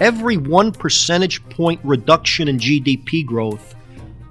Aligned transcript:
Every 0.00 0.36
one 0.36 0.72
percentage 0.72 1.46
point 1.48 1.80
reduction 1.82 2.48
in 2.48 2.58
GDP 2.58 3.26
growth 3.26 3.74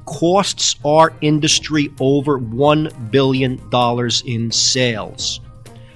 costs 0.06 0.78
our 0.86 1.14
industry 1.22 1.94
over 2.00 2.40
$1 2.40 3.12
billion 3.12 3.62
in 4.26 4.52
sales. 4.52 5.42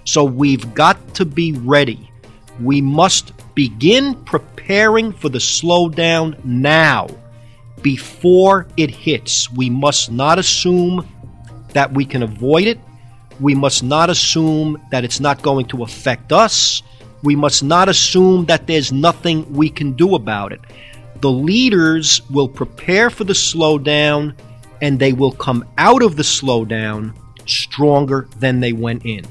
So 0.04 0.24
we've 0.26 0.74
got 0.74 1.16
to 1.16 1.26
be 1.26 1.54
ready. 1.54 2.12
We 2.60 2.82
must 2.82 3.32
begin 3.56 4.16
preparing 4.26 5.14
for 5.14 5.30
the 5.30 5.40
slowdown 5.40 6.44
now 6.44 7.08
before 7.82 8.68
it 8.76 8.92
hits. 8.92 9.50
We 9.52 9.70
must 9.70 10.12
not 10.12 10.38
assume 10.38 11.08
that 11.74 11.94
we 11.94 12.06
can 12.06 12.24
avoid 12.24 12.68
it. 12.68 12.80
We 13.40 13.56
must 13.56 13.84
not 13.84 14.10
assume 14.10 14.82
that 14.92 15.04
it's 15.04 15.20
not 15.20 15.42
going 15.42 15.68
to 15.68 15.84
affect 15.84 16.32
us. 16.32 16.84
We 17.24 17.36
must 17.36 17.64
not 17.64 17.90
assume 17.90 18.46
that 18.46 18.68
there's 18.68 18.92
nothing 18.92 19.52
we 19.54 19.70
can 19.70 19.94
do 19.94 20.16
about 20.16 20.52
it. 20.52 20.62
The 21.22 21.32
leaders 21.32 22.22
will 22.30 22.50
prepare 22.50 23.10
for 23.10 23.24
the 23.24 23.34
slowdown 23.34 24.36
and 24.82 25.00
they 25.00 25.14
will 25.14 25.32
come 25.32 25.66
out 25.78 26.02
of 26.02 26.16
the 26.16 26.24
slowdown 26.24 27.14
stronger 27.46 28.28
than 28.40 28.60
they 28.60 28.74
went 28.74 29.06
in. 29.06 29.26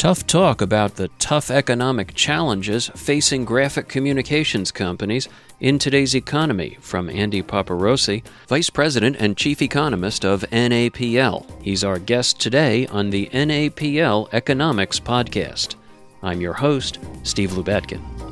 Tough 0.00 0.26
talk 0.26 0.62
about 0.62 0.94
the 0.94 1.08
tough 1.18 1.50
economic 1.50 2.14
challenges 2.14 2.88
facing 2.96 3.44
graphic 3.44 3.86
communications 3.86 4.72
companies 4.72 5.28
in 5.60 5.78
today's 5.78 6.14
economy 6.14 6.78
from 6.80 7.10
Andy 7.10 7.42
Paparozzi, 7.42 8.22
Vice 8.48 8.70
President 8.70 9.16
and 9.20 9.36
Chief 9.36 9.60
Economist 9.60 10.24
of 10.24 10.40
NAPL. 10.50 11.44
He's 11.62 11.84
our 11.84 11.98
guest 11.98 12.40
today 12.40 12.86
on 12.86 13.10
the 13.10 13.26
NAPL 13.26 14.30
Economics 14.32 14.98
Podcast. 14.98 15.74
I'm 16.22 16.40
your 16.40 16.54
host, 16.54 16.98
Steve 17.22 17.50
Lubetkin. 17.50 18.29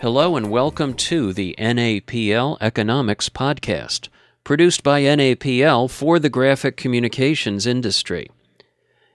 Hello 0.00 0.34
and 0.34 0.50
welcome 0.50 0.94
to 0.94 1.34
the 1.34 1.54
NAPL 1.58 2.56
Economics 2.62 3.28
Podcast, 3.28 4.08
produced 4.44 4.82
by 4.82 5.02
NAPL 5.02 5.90
for 5.90 6.18
the 6.18 6.30
graphic 6.30 6.78
communications 6.78 7.66
industry. 7.66 8.30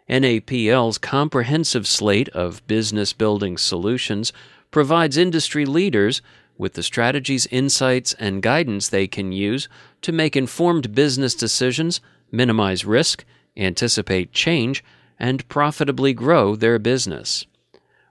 NAPL's 0.07 0.99
comprehensive 0.99 1.87
slate 1.87 2.29
of 2.29 2.65
business 2.67 3.13
building 3.13 3.57
solutions 3.57 4.31
provides 4.69 5.17
industry 5.17 5.65
leaders 5.65 6.21
with 6.55 6.73
the 6.73 6.83
strategies, 6.83 7.47
insights, 7.47 8.13
and 8.19 8.43
guidance 8.43 8.87
they 8.87 9.07
can 9.07 9.31
use 9.31 9.67
to 10.03 10.11
make 10.11 10.35
informed 10.35 10.93
business 10.93 11.33
decisions, 11.33 11.99
minimize 12.31 12.85
risk, 12.85 13.25
anticipate 13.57 14.31
change, 14.33 14.83
and 15.17 15.49
profitably 15.49 16.13
grow 16.13 16.55
their 16.55 16.77
business. 16.77 17.47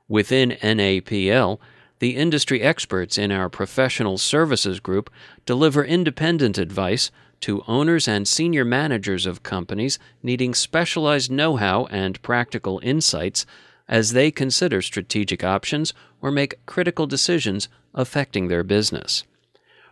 Within 0.09 0.57
NAPL, 0.61 1.61
the 2.05 2.17
industry 2.17 2.61
experts 2.61 3.17
in 3.17 3.33
our 3.33 3.49
professional 3.49 4.19
services 4.19 4.79
group 4.79 5.09
deliver 5.47 5.83
independent 5.83 6.59
advice 6.59 7.11
to 7.41 7.65
owners 7.67 8.07
and 8.07 8.29
senior 8.29 8.63
managers 8.63 9.25
of 9.25 9.43
companies 9.43 9.99
needing 10.23 10.53
specialized 10.53 11.31
know 11.31 11.57
how 11.57 11.87
and 11.87 12.21
practical 12.21 12.79
insights 12.83 13.47
as 13.89 14.13
they 14.13 14.31
consider 14.31 14.83
strategic 14.83 15.43
options 15.43 15.95
or 16.21 16.31
make 16.31 16.61
critical 16.67 17.07
decisions 17.07 17.71
affecting 17.95 18.49
their 18.49 18.63
business. 18.63 19.25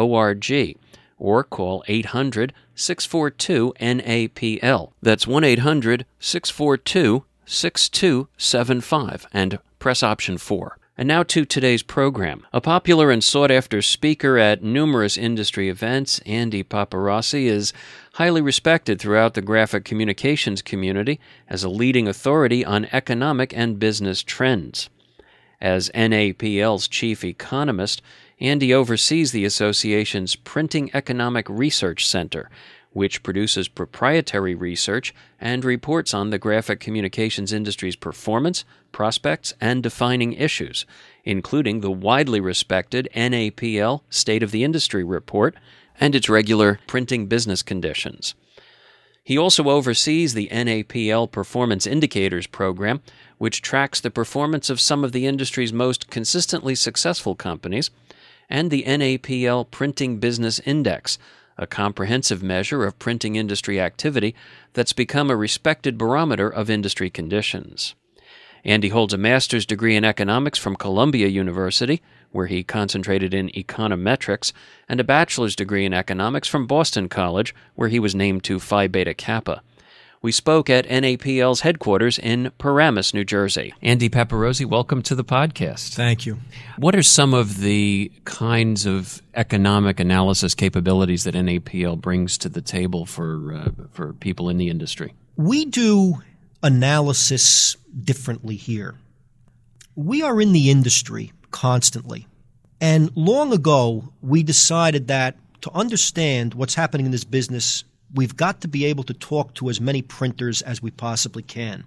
or 1.21 1.45
call 1.45 1.84
800 1.87 2.53
642 2.75 3.75
NAPL. 3.79 4.91
That's 5.00 5.29
1 5.29 5.45
800 5.45 6.05
642 6.19 7.25
6275 7.47 9.27
and 9.32 9.59
press 9.78 10.03
option 10.03 10.38
4. 10.38 10.78
And 10.97 11.09
now 11.09 11.25
to 11.25 11.44
today's 11.44 11.82
program. 11.82 12.47
A 12.53 12.60
popular 12.60 13.10
and 13.10 13.22
sought 13.22 13.50
after 13.50 13.82
speaker 13.82 14.38
at 14.38 14.62
numerous 14.62 15.16
industry 15.16 15.69
events, 15.69 16.21
Andy 16.25 16.62
Paparozzi 16.62 17.47
is 17.47 17.72
highly 18.12 18.41
respected 18.41 19.00
throughout 19.00 19.34
the 19.34 19.43
graphic 19.43 19.84
communications 19.84 20.62
community 20.62 21.19
as 21.49 21.65
a 21.65 21.69
leading 21.69 22.06
authority 22.06 22.65
on 22.65 22.87
economic 22.93 23.53
and 23.56 23.81
business 23.81 24.22
trends. 24.22 24.88
As 25.61 25.91
NAPL's 25.91 26.87
chief 26.87 27.25
economist, 27.25 28.00
Andy 28.38 28.72
oversees 28.72 29.32
the 29.32 29.44
association's 29.44 30.37
Printing 30.37 30.91
Economic 30.94 31.49
Research 31.49 32.06
Center, 32.06 32.50
which 32.94 33.22
produces 33.22 33.69
proprietary 33.69 34.55
research 34.55 35.12
and 35.38 35.65
reports 35.65 36.15
on 36.15 36.31
the 36.31 36.38
graphic 36.38 36.81
communications 36.81 37.53
industry's 37.53 37.97
performance, 37.97 38.65
prospects, 38.93 39.53
and 39.60 39.82
defining 39.82 40.32
issues, 40.32 40.87
including 41.25 41.81
the 41.81 41.91
widely 41.91 42.41
respected 42.41 43.09
NAPL 43.15 44.00
State 44.09 44.43
of 44.43 44.53
the 44.53 44.65
Industry 44.65 45.05
report 45.05 45.56
and 46.00 46.15
its 46.15 46.28
regular 46.28 46.78
printing 46.87 47.27
business 47.27 47.62
conditions. 47.62 48.34
He 49.25 49.38
also 49.38 49.71
oversees 49.71 50.34
the 50.34 50.49
NAPL 50.53 51.31
Performance 51.31 51.87
Indicators 51.87 52.47
program, 52.47 53.00
which 53.38 53.62
tracks 53.62 54.00
the 54.00 54.11
performance 54.11 54.71
of 54.71 54.81
some 54.81 55.03
of 55.03 55.12
the 55.12 55.26
industry's 55.26 55.72
most 55.72 56.11
consistently 56.11 56.75
successful 56.75 57.34
companies, 57.34 57.91
and 58.49 58.71
the 58.71 58.84
NAPL 58.84 59.71
Printing 59.71 60.19
Business 60.19 60.61
Index, 60.61 61.19
a 61.57 61.67
comprehensive 61.67 62.43
measure 62.43 62.85
of 62.85 62.99
printing 62.99 63.37
industry 63.37 63.81
activity 63.81 64.35
that's 64.73 64.93
become 64.93 65.31
a 65.31 65.37
respected 65.37 65.97
barometer 65.97 66.49
of 66.49 66.69
industry 66.69 67.11
conditions. 67.11 67.95
Andy 68.65 68.89
holds 68.89 69.13
a 69.13 69.19
master's 69.19 69.67
degree 69.67 69.95
in 69.95 70.05
economics 70.05 70.59
from 70.59 70.77
Columbia 70.77 71.29
University, 71.29 72.01
where 72.33 72.47
he 72.47 72.65
concentrated 72.65 73.35
in 73.35 73.51
econometrics, 73.51 74.53
and 74.89 74.99
a 74.99 75.05
bachelor's 75.05 75.55
degree 75.55 75.85
in 75.85 75.93
economics 75.93 76.49
from 76.49 76.67
Boston 76.67 77.09
College, 77.09 77.55
where 77.75 77.89
he 77.89 78.01
was 78.01 78.15
named 78.15 78.43
to 78.45 78.59
Phi 78.59 78.89
Beta 78.89 79.15
Kappa 79.15 79.63
we 80.25 80.33
spoke 80.33 80.71
at 80.71 80.87
NAPL's 80.87 81.61
headquarters 81.61 82.19
in 82.19 82.51
Paramus, 82.57 83.12
New 83.12 83.27
Jersey. 83.27 83.75
Andy 83.83 84.09
Paparozzi, 84.09 84.65
welcome 84.65 85.03
to 85.03 85.15
the 85.15 85.23
podcast. 85.23 85.93
Thank 85.93 86.25
you. 86.25 86.39
What 86.79 86.97
are 86.97 87.03
some 87.03 87.35
of 87.35 87.59
the 87.59 88.11
kinds 88.25 88.87
of 88.87 89.21
economic 89.35 90.01
analysis 90.01 90.55
capabilities 90.55 91.25
that 91.25 91.35
NAPL 91.35 92.01
brings 92.01 92.39
to 92.39 92.49
the 92.49 92.62
table 92.62 93.05
for 93.05 93.53
uh, 93.53 93.69
for 93.93 94.15
people 94.15 94.49
in 94.49 94.57
the 94.57 94.71
industry? 94.71 95.12
We 95.37 95.67
do 95.67 96.23
analysis 96.62 97.77
differently 98.03 98.56
here. 98.56 98.95
We 99.95 100.23
are 100.23 100.41
in 100.41 100.53
the 100.53 100.71
industry 100.71 101.33
constantly. 101.51 102.27
And 102.81 103.15
long 103.15 103.53
ago, 103.53 104.09
we 104.23 104.43
decided 104.43 105.09
that 105.09 105.37
to 105.61 105.71
understand 105.75 106.55
what's 106.55 106.75
happening 106.75 107.05
in 107.05 107.12
this 107.12 107.25
business 107.25 107.85
we've 108.13 108.37
got 108.37 108.61
to 108.63 108.69
be 108.69 108.85
able 108.85 109.05
to 109.05 109.15
talk 109.15 109.55
to 109.55 109.71
as 109.71 109.81
many 109.81 110.03
printers 110.03 110.63
as 110.63 110.83
we 110.83 110.91
possibly 110.91 111.43
can. 111.43 111.85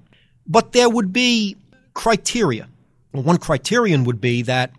But 0.47 0.71
there 0.71 0.89
would 0.89 1.11
be 1.13 1.57
criteria. 1.93 2.67
One 3.11 3.37
criterion 3.37 4.03
would 4.05 4.21
be 4.21 4.43
that 4.43 4.71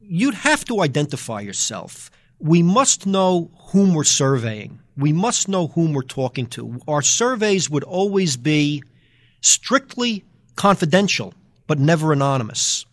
you'd 0.00 0.34
have 0.34 0.64
to 0.66 0.80
identify 0.80 1.40
yourself. 1.40 2.10
We 2.38 2.62
must 2.62 3.06
know 3.06 3.50
whom 3.70 3.94
we're 3.94 4.04
surveying. 4.04 4.80
We 4.96 5.12
must 5.12 5.48
know 5.48 5.68
whom 5.68 5.92
we're 5.92 6.02
talking 6.02 6.46
to. 6.48 6.80
Our 6.86 7.02
surveys 7.02 7.70
would 7.70 7.84
always 7.84 8.36
be 8.36 8.82
strictly 9.40 10.24
confidential, 10.56 11.34
but 11.66 11.78
never 11.78 12.12
anonymous. 12.12 12.84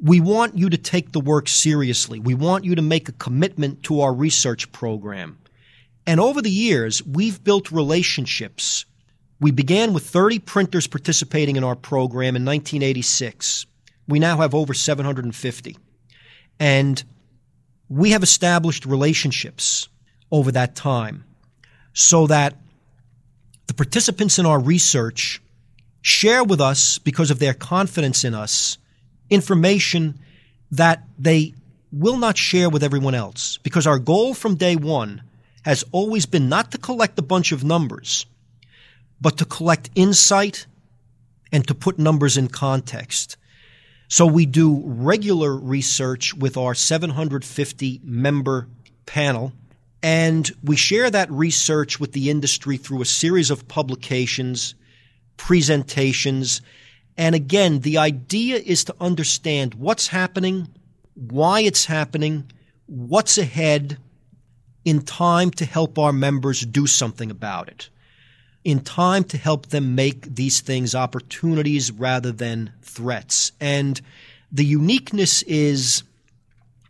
We 0.00 0.20
want 0.20 0.56
you 0.58 0.70
to 0.70 0.78
take 0.78 1.12
the 1.12 1.20
work 1.20 1.48
seriously. 1.48 2.18
We 2.18 2.34
want 2.34 2.64
you 2.64 2.74
to 2.74 2.82
make 2.82 3.08
a 3.08 3.12
commitment 3.12 3.82
to 3.84 4.00
our 4.00 4.12
research 4.12 4.72
program. 4.72 5.38
And 6.06 6.18
over 6.20 6.42
the 6.42 6.50
years, 6.50 7.04
we've 7.04 7.42
built 7.42 7.70
relationships. 7.70 8.84
We 9.40 9.50
began 9.50 9.92
with 9.92 10.06
30 10.06 10.40
printers 10.40 10.86
participating 10.86 11.56
in 11.56 11.64
our 11.64 11.76
program 11.76 12.36
in 12.36 12.44
1986. 12.44 13.66
We 14.08 14.18
now 14.18 14.38
have 14.38 14.54
over 14.54 14.74
750. 14.74 15.76
And 16.58 17.02
we 17.88 18.10
have 18.12 18.22
established 18.22 18.86
relationships 18.86 19.88
over 20.30 20.52
that 20.52 20.74
time 20.74 21.24
so 21.92 22.26
that 22.26 22.56
the 23.66 23.74
participants 23.74 24.38
in 24.38 24.46
our 24.46 24.58
research 24.58 25.40
share 26.00 26.42
with 26.42 26.60
us, 26.60 26.98
because 26.98 27.30
of 27.30 27.38
their 27.38 27.54
confidence 27.54 28.24
in 28.24 28.34
us, 28.34 28.78
information 29.30 30.18
that 30.72 31.04
they 31.18 31.54
will 31.92 32.16
not 32.16 32.36
share 32.36 32.68
with 32.68 32.82
everyone 32.82 33.14
else. 33.14 33.58
Because 33.62 33.86
our 33.86 33.98
goal 33.98 34.34
from 34.34 34.56
day 34.56 34.74
one 34.74 35.22
has 35.62 35.84
always 35.92 36.26
been 36.26 36.48
not 36.48 36.70
to 36.72 36.78
collect 36.78 37.18
a 37.18 37.22
bunch 37.22 37.52
of 37.52 37.64
numbers, 37.64 38.26
but 39.20 39.38
to 39.38 39.44
collect 39.44 39.90
insight 39.94 40.66
and 41.52 41.66
to 41.68 41.74
put 41.74 41.98
numbers 41.98 42.36
in 42.36 42.48
context. 42.48 43.36
So 44.08 44.26
we 44.26 44.44
do 44.44 44.82
regular 44.84 45.56
research 45.56 46.34
with 46.34 46.56
our 46.56 46.74
750 46.74 48.00
member 48.04 48.68
panel, 49.06 49.52
and 50.02 50.50
we 50.62 50.76
share 50.76 51.10
that 51.10 51.30
research 51.30 52.00
with 52.00 52.12
the 52.12 52.28
industry 52.28 52.76
through 52.76 53.02
a 53.02 53.06
series 53.06 53.50
of 53.50 53.68
publications, 53.68 54.74
presentations, 55.36 56.60
and 57.16 57.34
again, 57.34 57.80
the 57.80 57.98
idea 57.98 58.56
is 58.56 58.84
to 58.84 58.94
understand 59.00 59.74
what's 59.74 60.08
happening, 60.08 60.68
why 61.14 61.60
it's 61.60 61.84
happening, 61.84 62.50
what's 62.86 63.36
ahead 63.38 63.98
in 64.84 65.02
time 65.02 65.50
to 65.50 65.64
help 65.64 65.98
our 65.98 66.12
members 66.12 66.60
do 66.60 66.86
something 66.86 67.30
about 67.30 67.68
it 67.68 67.88
in 68.64 68.80
time 68.80 69.24
to 69.24 69.36
help 69.36 69.66
them 69.66 69.94
make 69.94 70.34
these 70.34 70.60
things 70.60 70.94
opportunities 70.94 71.90
rather 71.90 72.30
than 72.30 72.72
threats. 72.82 73.52
And 73.60 74.00
the 74.50 74.64
uniqueness 74.64 75.42
is 75.42 76.04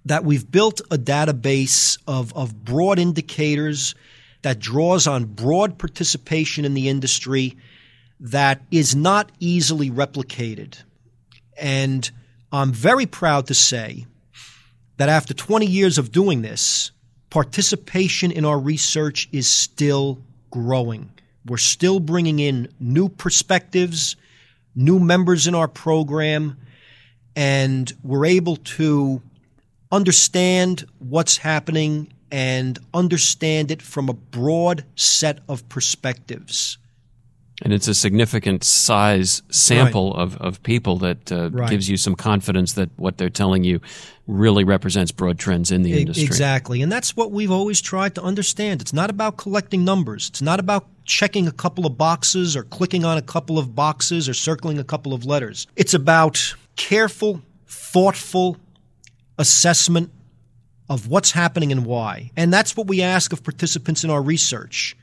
that 0.05 0.25
we've 0.25 0.51
built 0.51 0.81
a 0.91 0.99
database 0.99 1.99
of, 2.07 2.35
of 2.37 2.65
broad 2.65 2.99
indicators 2.99 3.95
that 4.43 4.59
draws 4.59 5.07
on 5.07 5.25
broad 5.25 5.79
participation 5.79 6.65
in 6.65 6.75
the 6.75 6.89
industry 6.89 7.57
that 8.21 8.61
is 8.71 8.95
not 8.95 9.31
easily 9.39 9.91
replicated. 9.91 10.77
And 11.57 12.11
I'm 12.51 12.73
very 12.73 13.07
proud 13.07 13.47
to 13.47 13.55
say 13.55 14.07
that 14.97 15.09
after 15.09 15.33
20 15.33 15.67
years 15.67 15.99
of 15.99 16.13
doing 16.13 16.43
this, 16.43 16.91
participation 17.33 18.31
in 18.31 18.45
our 18.45 18.59
research 18.59 19.27
is 19.33 19.49
still 19.49 20.19
growing. 20.51 21.11
We're 21.47 21.57
still 21.57 21.99
bringing 21.99 22.39
in 22.41 22.69
new 22.79 23.09
perspectives, 23.09 24.17
new 24.75 24.99
members 24.99 25.47
in 25.47 25.55
our 25.55 25.67
program, 25.67 26.59
and 27.35 27.91
we're 28.03 28.27
able 28.27 28.57
to 28.77 29.23
understand 29.91 30.85
what's 30.99 31.39
happening 31.39 32.13
and 32.31 32.79
understand 32.93 33.71
it 33.71 33.81
from 33.81 34.11
a 34.11 34.15
broad 34.15 34.85
set 34.97 35.39
of 35.49 35.67
perspectives. 35.71 36.77
And 37.63 37.73
it's 37.73 37.87
a 37.87 37.95
significant 37.95 38.65
size 38.65 39.43
sample 39.49 40.13
right. 40.13 40.23
of, 40.23 40.37
of 40.39 40.63
people 40.65 40.99
that 40.99 41.31
uh, 41.31 41.51
right. 41.51 41.71
gives 41.71 41.89
you 41.89 41.97
some 41.97 42.17
confidence 42.17 42.73
that 42.75 42.91
what 42.97 43.19
they're 43.19 43.31
telling 43.31 43.63
you 43.63 43.81
really 44.27 44.65
represents 44.65 45.13
broad 45.13 45.39
trends 45.39 45.71
in 45.71 45.83
the 45.83 45.99
industry. 45.99 46.25
Exactly. 46.25 46.83
And 46.83 46.91
that's 46.91 47.17
what 47.17 47.31
we've 47.31 47.51
always 47.51 47.81
tried 47.81 48.17
to 48.17 48.23
understand. 48.23 48.81
It's 48.81 48.93
not 48.93 49.11
about 49.11 49.37
collecting 49.37 49.85
numbers, 49.85 50.29
it's 50.29 50.43
not 50.43 50.61
about 50.61 50.87
checking 51.05 51.47
a 51.47 51.53
couple 51.53 51.87
of 51.87 51.97
boxes 51.97 52.57
or 52.57 52.65
clicking 52.65 53.05
on 53.05 53.17
a 53.17 53.23
couple 53.23 53.59
of 53.59 53.75
boxes 53.75 54.29
or 54.29 54.35
circling 54.35 54.79
a 54.79 54.85
couple 54.85 55.15
of 55.15 55.25
letters. 55.25 55.67
It's 55.77 55.95
about 55.95 56.55
careful, 56.77 57.43
thoughtful 57.67 58.57
assessment 59.39 60.11
of 60.89 61.09
what's 61.09 61.31
happening 61.31 61.73
and 61.73 61.87
why. 61.87 62.31
And 62.37 62.53
that's 62.53 62.77
what 62.77 62.87
we 62.87 63.03
ask 63.03 63.33
of 63.33 63.43
participants 63.43 64.05
in 64.05 64.11
our 64.11 64.23
research 64.23 64.97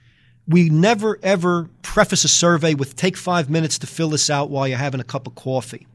we 0.50 0.68
never 0.70 1.20
ever 1.22 1.70
preface 1.84 2.24
a 2.24 2.28
survey 2.28 2.74
with 2.74 2.96
take 2.96 3.16
five 3.16 3.50
minutes 3.50 3.78
to 3.80 3.88
fill 3.88 4.10
this 4.10 4.32
out 4.32 4.50
while 4.50 4.68
you're 4.68 4.80
having 4.80 5.00
a 5.00 5.06
cup 5.06 5.28
of 5.28 5.36
coffee. 5.36 5.88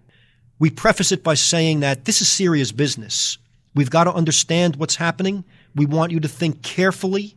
We 0.60 0.70
preface 0.70 1.10
it 1.10 1.24
by 1.24 1.34
saying 1.34 1.80
that 1.80 2.04
this 2.04 2.20
is 2.20 2.28
serious 2.28 2.70
business. 2.70 3.36
We've 3.74 3.90
got 3.90 4.04
to 4.04 4.14
understand 4.14 4.76
what's 4.76 4.94
happening. 4.94 5.42
We 5.74 5.86
want 5.86 6.12
you 6.12 6.20
to 6.20 6.28
think 6.28 6.62
carefully 6.62 7.34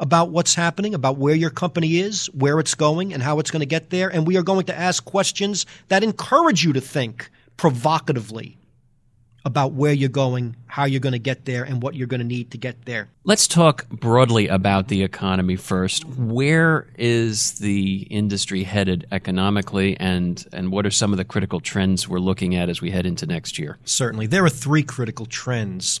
about 0.00 0.30
what's 0.30 0.56
happening, 0.56 0.92
about 0.92 1.18
where 1.18 1.36
your 1.36 1.50
company 1.50 1.98
is, 1.98 2.26
where 2.34 2.58
it's 2.58 2.74
going, 2.74 3.14
and 3.14 3.22
how 3.22 3.38
it's 3.38 3.52
going 3.52 3.60
to 3.60 3.66
get 3.66 3.90
there. 3.90 4.08
And 4.08 4.26
we 4.26 4.36
are 4.36 4.42
going 4.42 4.66
to 4.66 4.76
ask 4.76 5.04
questions 5.04 5.64
that 5.86 6.02
encourage 6.02 6.64
you 6.64 6.72
to 6.72 6.80
think 6.80 7.30
provocatively 7.56 8.58
about 9.46 9.72
where 9.74 9.92
you're 9.92 10.08
going, 10.08 10.56
how 10.66 10.84
you're 10.86 11.00
going 11.00 11.12
to 11.12 11.20
get 11.20 11.44
there, 11.44 11.62
and 11.62 11.80
what 11.80 11.94
you're 11.94 12.08
going 12.08 12.20
to 12.20 12.26
need 12.26 12.50
to 12.50 12.58
get 12.58 12.84
there. 12.84 13.08
Let's 13.22 13.46
talk 13.46 13.88
broadly 13.88 14.48
about 14.48 14.88
the 14.88 15.04
economy 15.04 15.54
first. 15.54 16.04
Where 16.04 16.88
is 16.98 17.52
the 17.60 18.08
industry 18.10 18.64
headed 18.64 19.06
economically, 19.12 19.96
and, 20.00 20.44
and 20.52 20.72
what 20.72 20.84
are 20.84 20.90
some 20.90 21.12
of 21.12 21.16
the 21.16 21.24
critical 21.24 21.60
trends 21.60 22.08
we're 22.08 22.18
looking 22.18 22.56
at 22.56 22.68
as 22.68 22.82
we 22.82 22.90
head 22.90 23.06
into 23.06 23.24
next 23.24 23.56
year? 23.56 23.78
Certainly. 23.84 24.26
There 24.26 24.44
are 24.44 24.50
three 24.50 24.82
critical 24.82 25.26
trends. 25.26 26.00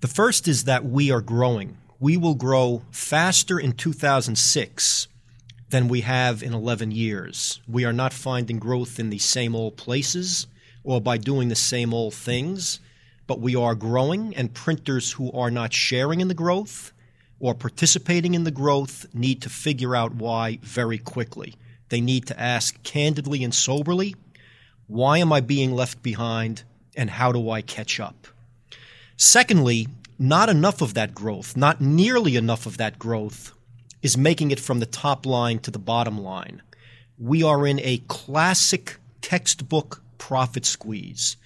The 0.00 0.08
first 0.08 0.48
is 0.48 0.64
that 0.64 0.86
we 0.86 1.10
are 1.10 1.20
growing. 1.20 1.76
We 2.00 2.16
will 2.16 2.36
grow 2.36 2.84
faster 2.90 3.58
in 3.58 3.72
2006 3.72 5.08
than 5.68 5.88
we 5.88 6.00
have 6.00 6.42
in 6.42 6.54
11 6.54 6.92
years. 6.92 7.60
We 7.68 7.84
are 7.84 7.92
not 7.92 8.14
finding 8.14 8.58
growth 8.58 8.98
in 8.98 9.10
the 9.10 9.18
same 9.18 9.54
old 9.54 9.76
places 9.76 10.46
or 10.84 11.00
by 11.00 11.18
doing 11.18 11.48
the 11.48 11.54
same 11.54 11.92
old 11.92 12.14
things, 12.14 12.80
but 13.26 13.40
we 13.40 13.54
are 13.54 13.74
growing, 13.74 14.34
and 14.36 14.54
printers 14.54 15.12
who 15.12 15.30
are 15.32 15.50
not 15.50 15.72
sharing 15.72 16.20
in 16.20 16.28
the 16.28 16.34
growth 16.34 16.92
or 17.40 17.54
participating 17.54 18.34
in 18.34 18.44
the 18.44 18.50
growth 18.50 19.06
need 19.14 19.42
to 19.42 19.48
figure 19.48 19.94
out 19.94 20.14
why 20.14 20.58
very 20.62 20.98
quickly. 20.98 21.54
They 21.88 22.00
need 22.00 22.26
to 22.26 22.40
ask 22.40 22.82
candidly 22.82 23.44
and 23.44 23.54
soberly 23.54 24.14
why 24.86 25.18
am 25.18 25.32
I 25.34 25.40
being 25.40 25.72
left 25.72 26.02
behind, 26.02 26.62
and 26.96 27.10
how 27.10 27.30
do 27.30 27.50
I 27.50 27.60
catch 27.60 28.00
up? 28.00 28.26
Secondly, 29.18 29.86
not 30.18 30.48
enough 30.48 30.80
of 30.80 30.94
that 30.94 31.14
growth, 31.14 31.56
not 31.56 31.82
nearly 31.82 32.36
enough 32.36 32.64
of 32.64 32.78
that 32.78 32.98
growth, 32.98 33.52
is 34.00 34.16
making 34.16 34.50
it 34.50 34.58
from 34.58 34.80
the 34.80 34.86
top 34.86 35.26
line 35.26 35.58
to 35.60 35.70
the 35.70 35.78
bottom 35.78 36.18
line. 36.18 36.62
We 37.18 37.42
are 37.42 37.66
in 37.66 37.80
a 37.80 37.98
classic 38.08 38.96
textbook 39.20 40.02
profit 40.18 40.66
squeeze 40.66 41.36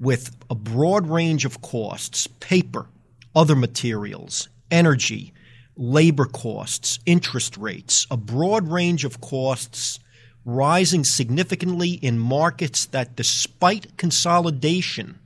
with 0.00 0.34
a 0.50 0.54
broad 0.54 1.06
range 1.06 1.44
of 1.44 1.62
costs 1.62 2.26
paper, 2.26 2.86
other 3.34 3.54
materials, 3.54 4.48
energy, 4.70 5.32
labor 5.76 6.26
costs, 6.26 6.98
interest 7.06 7.56
rates, 7.56 8.06
a 8.10 8.16
broad 8.16 8.68
range 8.68 9.04
of 9.04 9.20
costs 9.20 9.98
rising 10.44 11.04
significantly 11.04 11.90
in 11.90 12.18
markets 12.18 12.86
that, 12.86 13.16
despite 13.16 13.96
consolidation, 13.96 15.18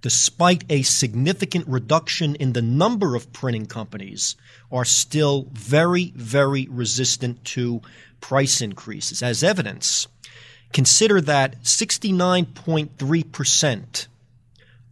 despite 0.00 0.64
a 0.70 0.82
significant 0.82 1.66
reduction 1.68 2.34
in 2.36 2.52
the 2.52 2.62
number 2.62 3.14
of 3.14 3.32
printing 3.32 3.66
companies, 3.66 4.36
are 4.72 4.84
still 4.84 5.48
very, 5.52 6.12
very 6.16 6.66
resistant 6.70 7.44
to 7.44 7.82
price 8.20 8.60
increases. 8.60 9.22
As 9.22 9.42
evidence, 9.42 10.06
Consider 10.72 11.20
that 11.22 11.62
69.3% 11.62 14.06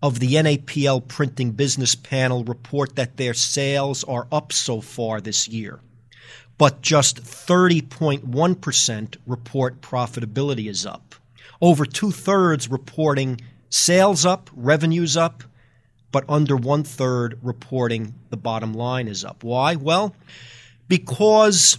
of 0.03 0.19
the 0.21 0.35
NAPL 0.35 1.09
printing 1.09 1.53
business 1.53 1.95
panel 1.95 2.45
report 2.45 2.97
that 2.97 3.17
their 3.17 3.35
sales 3.35 4.05
are 4.05 4.27
up 4.31 4.53
so 4.53 4.81
far 4.81 5.21
this 5.21 5.49
year, 5.49 5.81
but 6.59 6.83
just 6.83 7.23
30.1% 7.23 9.17
report 9.27 9.81
profitability 9.81 10.69
is 10.69 10.87
up. 10.87 11.15
Over 11.61 11.87
two 11.87 12.11
thirds 12.11 12.69
reporting 12.69 13.41
sales 13.71 14.27
up, 14.27 14.51
revenues 14.55 15.17
up, 15.17 15.43
but 16.13 16.25
under 16.29 16.57
one 16.57 16.85
third 16.85 17.39
reporting 17.43 18.15
the 18.31 18.37
bottom 18.37 18.75
line 18.75 19.09
is 19.09 19.25
up. 19.25 19.43
Why? 19.43 19.77
Well, 19.77 20.15
because 20.89 21.79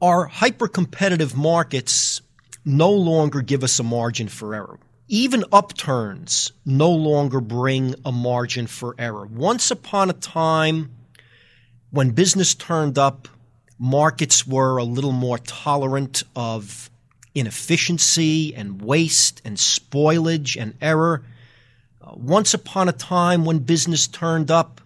our 0.00 0.26
hyper 0.26 0.68
competitive 0.68 1.36
markets 1.36 2.22
no 2.66 2.90
longer 2.90 3.42
give 3.42 3.62
us 3.62 3.78
a 3.78 3.82
margin 3.84 4.26
for 4.26 4.52
error. 4.52 4.78
Even 5.06 5.44
upturns 5.52 6.50
no 6.64 6.90
longer 6.90 7.40
bring 7.40 7.94
a 8.04 8.10
margin 8.10 8.66
for 8.66 8.96
error. 8.98 9.24
Once 9.24 9.70
upon 9.70 10.10
a 10.10 10.14
time, 10.14 10.90
when 11.90 12.10
business 12.10 12.56
turned 12.56 12.98
up, 12.98 13.28
markets 13.78 14.44
were 14.44 14.78
a 14.78 14.84
little 14.84 15.12
more 15.12 15.38
tolerant 15.38 16.24
of 16.34 16.90
inefficiency 17.36 18.52
and 18.56 18.82
waste 18.82 19.40
and 19.44 19.56
spoilage 19.56 20.60
and 20.60 20.74
error. 20.82 21.22
Uh, 22.02 22.14
once 22.16 22.52
upon 22.52 22.88
a 22.88 22.92
time, 22.92 23.44
when 23.44 23.60
business 23.60 24.08
turned 24.08 24.50
up, 24.50 24.80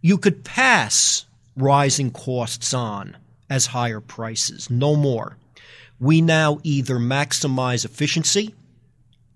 you 0.00 0.16
could 0.16 0.44
pass 0.44 1.26
rising 1.58 2.10
costs 2.10 2.72
on 2.72 3.18
as 3.50 3.66
higher 3.66 4.00
prices, 4.00 4.70
no 4.70 4.96
more 4.96 5.36
we 6.02 6.20
now 6.20 6.58
either 6.64 6.96
maximize 6.96 7.84
efficiency 7.84 8.52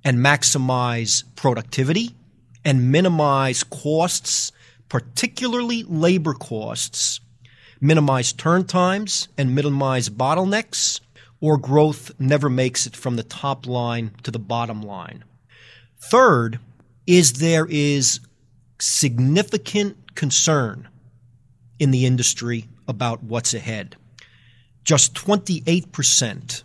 and 0.02 0.18
maximize 0.18 1.22
productivity 1.36 2.10
and 2.64 2.90
minimize 2.90 3.62
costs, 3.62 4.50
particularly 4.88 5.84
labor 5.84 6.34
costs, 6.34 7.20
minimize 7.80 8.32
turn 8.32 8.64
times 8.64 9.28
and 9.38 9.54
minimize 9.54 10.08
bottlenecks, 10.08 10.98
or 11.40 11.56
growth 11.56 12.10
never 12.18 12.50
makes 12.50 12.84
it 12.84 12.96
from 12.96 13.14
the 13.14 13.22
top 13.22 13.68
line 13.68 14.10
to 14.24 14.32
the 14.32 14.38
bottom 14.40 14.82
line. 14.82 15.22
Third 16.00 16.58
is 17.06 17.34
there 17.34 17.68
is 17.70 18.18
significant 18.80 20.16
concern 20.16 20.88
in 21.78 21.92
the 21.92 22.06
industry 22.06 22.66
about 22.88 23.22
what's 23.22 23.54
ahead. 23.54 23.94
Just 24.86 25.14
28% 25.14 26.62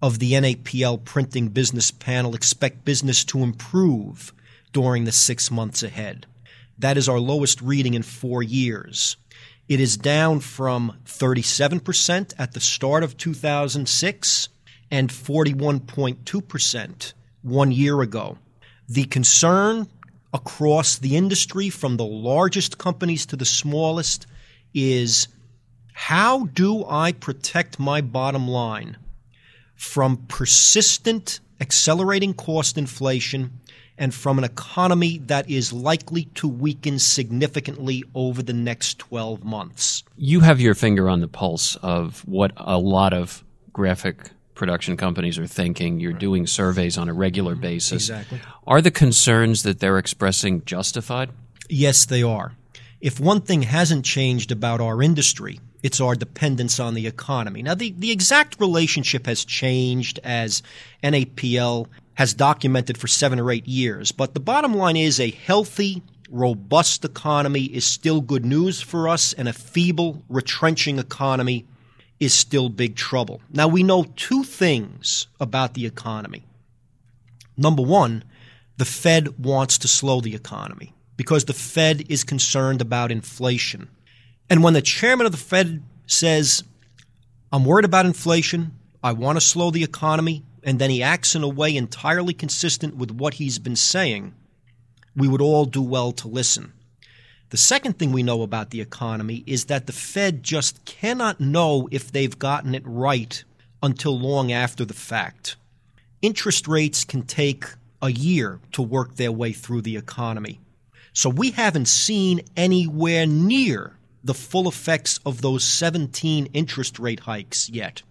of 0.00 0.20
the 0.20 0.32
NAPL 0.34 1.04
printing 1.04 1.48
business 1.48 1.90
panel 1.90 2.36
expect 2.36 2.84
business 2.84 3.24
to 3.24 3.42
improve 3.42 4.32
during 4.72 5.06
the 5.06 5.10
six 5.10 5.50
months 5.50 5.82
ahead. 5.82 6.26
That 6.78 6.96
is 6.96 7.08
our 7.08 7.18
lowest 7.18 7.60
reading 7.60 7.94
in 7.94 8.04
four 8.04 8.44
years. 8.44 9.16
It 9.68 9.80
is 9.80 9.96
down 9.96 10.38
from 10.38 10.98
37% 11.04 12.32
at 12.38 12.52
the 12.52 12.60
start 12.60 13.02
of 13.02 13.16
2006 13.16 14.48
and 14.92 15.10
41.2% 15.10 17.12
one 17.42 17.72
year 17.72 18.02
ago. 18.02 18.38
The 18.88 19.06
concern 19.06 19.88
across 20.32 20.98
the 20.98 21.16
industry, 21.16 21.70
from 21.70 21.96
the 21.96 22.04
largest 22.04 22.78
companies 22.78 23.26
to 23.26 23.34
the 23.34 23.44
smallest, 23.44 24.28
is 24.72 25.26
how 25.94 26.46
do 26.46 26.84
I 26.84 27.12
protect 27.12 27.78
my 27.78 28.00
bottom 28.00 28.46
line 28.48 28.98
from 29.76 30.18
persistent 30.28 31.40
accelerating 31.60 32.34
cost 32.34 32.76
inflation 32.76 33.60
and 33.96 34.12
from 34.12 34.38
an 34.38 34.44
economy 34.44 35.18
that 35.18 35.48
is 35.48 35.72
likely 35.72 36.24
to 36.34 36.48
weaken 36.48 36.98
significantly 36.98 38.02
over 38.12 38.42
the 38.42 38.52
next 38.52 38.98
12 38.98 39.44
months. 39.44 40.02
You 40.16 40.40
have 40.40 40.60
your 40.60 40.74
finger 40.74 41.08
on 41.08 41.20
the 41.20 41.28
pulse 41.28 41.76
of 41.76 42.26
what 42.26 42.50
a 42.56 42.76
lot 42.76 43.12
of 43.12 43.44
graphic 43.72 44.30
production 44.54 44.96
companies 44.96 45.38
are 45.38 45.46
thinking. 45.46 46.00
You're 46.00 46.10
right. 46.10 46.20
doing 46.20 46.46
surveys 46.48 46.98
on 46.98 47.08
a 47.08 47.14
regular 47.14 47.52
mm-hmm. 47.52 47.62
basis. 47.62 48.10
Exactly. 48.10 48.40
Are 48.66 48.82
the 48.82 48.90
concerns 48.90 49.62
that 49.62 49.78
they're 49.78 49.98
expressing 49.98 50.64
justified? 50.64 51.30
Yes, 51.68 52.04
they 52.04 52.24
are. 52.24 52.52
If 53.00 53.20
one 53.20 53.42
thing 53.42 53.62
hasn't 53.62 54.04
changed 54.04 54.50
about 54.50 54.80
our 54.80 55.02
industry, 55.02 55.60
it's 55.84 56.00
our 56.00 56.14
dependence 56.14 56.80
on 56.80 56.94
the 56.94 57.06
economy. 57.06 57.62
Now, 57.62 57.74
the, 57.74 57.94
the 57.98 58.10
exact 58.10 58.58
relationship 58.58 59.26
has 59.26 59.44
changed 59.44 60.18
as 60.24 60.62
NAPL 61.02 61.88
has 62.14 62.32
documented 62.32 62.96
for 62.96 63.06
seven 63.06 63.38
or 63.38 63.52
eight 63.52 63.68
years. 63.68 64.10
But 64.10 64.32
the 64.32 64.40
bottom 64.40 64.72
line 64.72 64.96
is 64.96 65.20
a 65.20 65.30
healthy, 65.30 66.02
robust 66.30 67.04
economy 67.04 67.64
is 67.64 67.84
still 67.84 68.22
good 68.22 68.46
news 68.46 68.80
for 68.80 69.10
us, 69.10 69.34
and 69.34 69.46
a 69.46 69.52
feeble, 69.52 70.22
retrenching 70.30 70.98
economy 70.98 71.66
is 72.18 72.32
still 72.32 72.70
big 72.70 72.96
trouble. 72.96 73.42
Now, 73.52 73.68
we 73.68 73.82
know 73.82 74.06
two 74.16 74.42
things 74.42 75.26
about 75.38 75.74
the 75.74 75.84
economy. 75.84 76.46
Number 77.58 77.82
one, 77.82 78.24
the 78.78 78.86
Fed 78.86 79.38
wants 79.38 79.76
to 79.78 79.88
slow 79.88 80.22
the 80.22 80.34
economy 80.34 80.94
because 81.18 81.44
the 81.44 81.52
Fed 81.52 82.06
is 82.08 82.24
concerned 82.24 82.80
about 82.80 83.12
inflation. 83.12 83.90
And 84.50 84.62
when 84.62 84.74
the 84.74 84.82
chairman 84.82 85.26
of 85.26 85.32
the 85.32 85.38
Fed 85.38 85.82
says, 86.06 86.64
I'm 87.52 87.64
worried 87.64 87.84
about 87.84 88.06
inflation, 88.06 88.72
I 89.02 89.12
want 89.12 89.36
to 89.36 89.40
slow 89.40 89.70
the 89.70 89.84
economy, 89.84 90.44
and 90.62 90.78
then 90.78 90.90
he 90.90 91.02
acts 91.02 91.34
in 91.34 91.42
a 91.42 91.48
way 91.48 91.76
entirely 91.76 92.34
consistent 92.34 92.96
with 92.96 93.10
what 93.10 93.34
he's 93.34 93.58
been 93.58 93.76
saying, 93.76 94.34
we 95.16 95.28
would 95.28 95.40
all 95.40 95.64
do 95.64 95.82
well 95.82 96.12
to 96.12 96.28
listen. 96.28 96.72
The 97.50 97.56
second 97.56 97.98
thing 97.98 98.10
we 98.10 98.22
know 98.22 98.42
about 98.42 98.70
the 98.70 98.80
economy 98.80 99.44
is 99.46 99.66
that 99.66 99.86
the 99.86 99.92
Fed 99.92 100.42
just 100.42 100.84
cannot 100.84 101.40
know 101.40 101.88
if 101.92 102.10
they've 102.10 102.38
gotten 102.38 102.74
it 102.74 102.82
right 102.84 103.44
until 103.82 104.18
long 104.18 104.50
after 104.50 104.84
the 104.84 104.94
fact. 104.94 105.56
Interest 106.20 106.66
rates 106.66 107.04
can 107.04 107.22
take 107.22 107.64
a 108.02 108.10
year 108.10 108.58
to 108.72 108.82
work 108.82 109.14
their 109.14 109.30
way 109.30 109.52
through 109.52 109.82
the 109.82 109.96
economy. 109.96 110.58
So 111.12 111.28
we 111.28 111.52
haven't 111.52 111.86
seen 111.86 112.40
anywhere 112.56 113.26
near 113.26 113.96
the 114.24 114.34
full 114.34 114.66
effects 114.66 115.20
of 115.26 115.42
those 115.42 115.62
17 115.62 116.46
interest 116.46 116.98
rate 116.98 117.20
hikes 117.20 117.68
yet. 117.68 118.02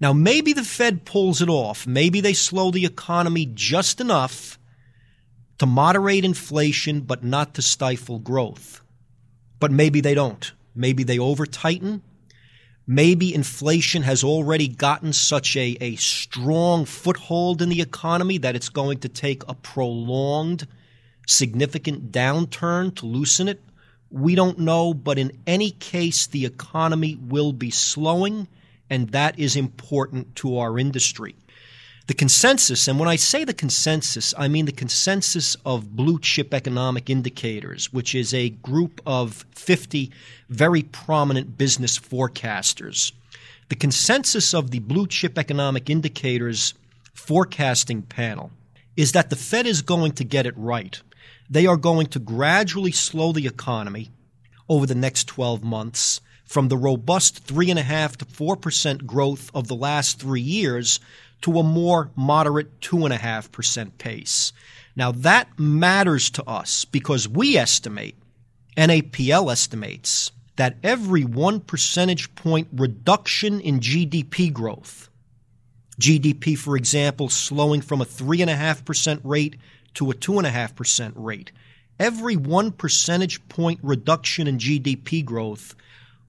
Now, 0.00 0.12
maybe 0.12 0.52
the 0.52 0.64
Fed 0.64 1.04
pulls 1.04 1.42
it 1.42 1.48
off. 1.48 1.86
Maybe 1.86 2.20
they 2.20 2.32
slow 2.32 2.70
the 2.70 2.86
economy 2.86 3.50
just 3.52 4.00
enough 4.00 4.58
to 5.58 5.66
moderate 5.66 6.24
inflation, 6.24 7.00
but 7.00 7.24
not 7.24 7.54
to 7.54 7.62
stifle 7.62 8.18
growth. 8.18 8.80
But 9.60 9.72
maybe 9.72 10.00
they 10.00 10.14
don't. 10.14 10.52
Maybe 10.74 11.02
they 11.02 11.18
over 11.18 11.46
tighten. 11.46 12.02
Maybe 12.86 13.34
inflation 13.34 14.02
has 14.02 14.24
already 14.24 14.68
gotten 14.68 15.12
such 15.12 15.56
a, 15.56 15.76
a 15.80 15.96
strong 15.96 16.84
foothold 16.86 17.60
in 17.60 17.68
the 17.68 17.82
economy 17.82 18.38
that 18.38 18.56
it's 18.56 18.70
going 18.70 19.00
to 19.00 19.08
take 19.08 19.42
a 19.46 19.54
prolonged, 19.54 20.66
significant 21.26 22.12
downturn 22.12 22.94
to 22.94 23.04
loosen 23.04 23.48
it. 23.48 23.60
We 24.10 24.34
don't 24.34 24.60
know, 24.60 24.94
but 24.94 25.18
in 25.18 25.38
any 25.46 25.70
case, 25.70 26.26
the 26.26 26.46
economy 26.46 27.16
will 27.20 27.52
be 27.52 27.70
slowing 27.70 28.48
and 28.90 29.10
that 29.10 29.38
is 29.38 29.56
important 29.56 30.34
to 30.36 30.58
our 30.58 30.78
industry. 30.78 31.34
The 32.06 32.14
consensus, 32.14 32.88
and 32.88 32.98
when 32.98 33.08
I 33.08 33.16
say 33.16 33.44
the 33.44 33.52
consensus, 33.52 34.32
I 34.38 34.48
mean 34.48 34.64
the 34.64 34.72
consensus 34.72 35.56
of 35.66 35.94
blue 35.94 36.18
chip 36.18 36.54
economic 36.54 37.10
indicators, 37.10 37.92
which 37.92 38.14
is 38.14 38.32
a 38.32 38.48
group 38.48 39.02
of 39.04 39.44
50 39.54 40.10
very 40.48 40.82
prominent 40.82 41.58
business 41.58 41.98
forecasters. 41.98 43.12
The 43.68 43.76
consensus 43.76 44.54
of 44.54 44.70
the 44.70 44.78
blue 44.78 45.06
chip 45.06 45.36
economic 45.36 45.90
indicators 45.90 46.72
forecasting 47.12 48.02
panel 48.02 48.52
is 48.96 49.12
that 49.12 49.28
the 49.28 49.36
Fed 49.36 49.66
is 49.66 49.82
going 49.82 50.12
to 50.12 50.24
get 50.24 50.46
it 50.46 50.56
right. 50.56 51.02
They 51.50 51.66
are 51.66 51.76
going 51.76 52.08
to 52.08 52.18
gradually 52.18 52.92
slow 52.92 53.32
the 53.32 53.46
economy 53.46 54.10
over 54.68 54.86
the 54.86 54.94
next 54.94 55.26
12 55.28 55.64
months 55.64 56.20
from 56.44 56.68
the 56.68 56.76
robust 56.76 57.46
3.5 57.46 58.16
to 58.16 58.24
4% 58.24 59.06
growth 59.06 59.50
of 59.54 59.68
the 59.68 59.76
last 59.76 60.18
three 60.18 60.40
years 60.40 61.00
to 61.42 61.58
a 61.58 61.62
more 61.62 62.10
moderate 62.16 62.80
2.5% 62.80 63.98
pace. 63.98 64.52
Now, 64.96 65.12
that 65.12 65.58
matters 65.58 66.30
to 66.30 66.44
us 66.44 66.84
because 66.84 67.28
we 67.28 67.56
estimate, 67.56 68.16
NAPL 68.76 69.52
estimates, 69.52 70.32
that 70.56 70.76
every 70.82 71.24
one 71.24 71.60
percentage 71.60 72.34
point 72.34 72.68
reduction 72.72 73.60
in 73.60 73.78
GDP 73.78 74.52
growth, 74.52 75.08
GDP, 76.00 76.56
for 76.56 76.76
example, 76.76 77.28
slowing 77.28 77.80
from 77.80 78.00
a 78.00 78.04
3.5% 78.04 79.20
rate 79.22 79.56
to 79.94 80.10
a 80.10 80.14
2.5% 80.14 81.12
rate, 81.16 81.52
every 81.98 82.36
one 82.36 82.72
percentage 82.72 83.46
point 83.48 83.80
reduction 83.82 84.46
in 84.46 84.58
GDP 84.58 85.24
growth 85.24 85.74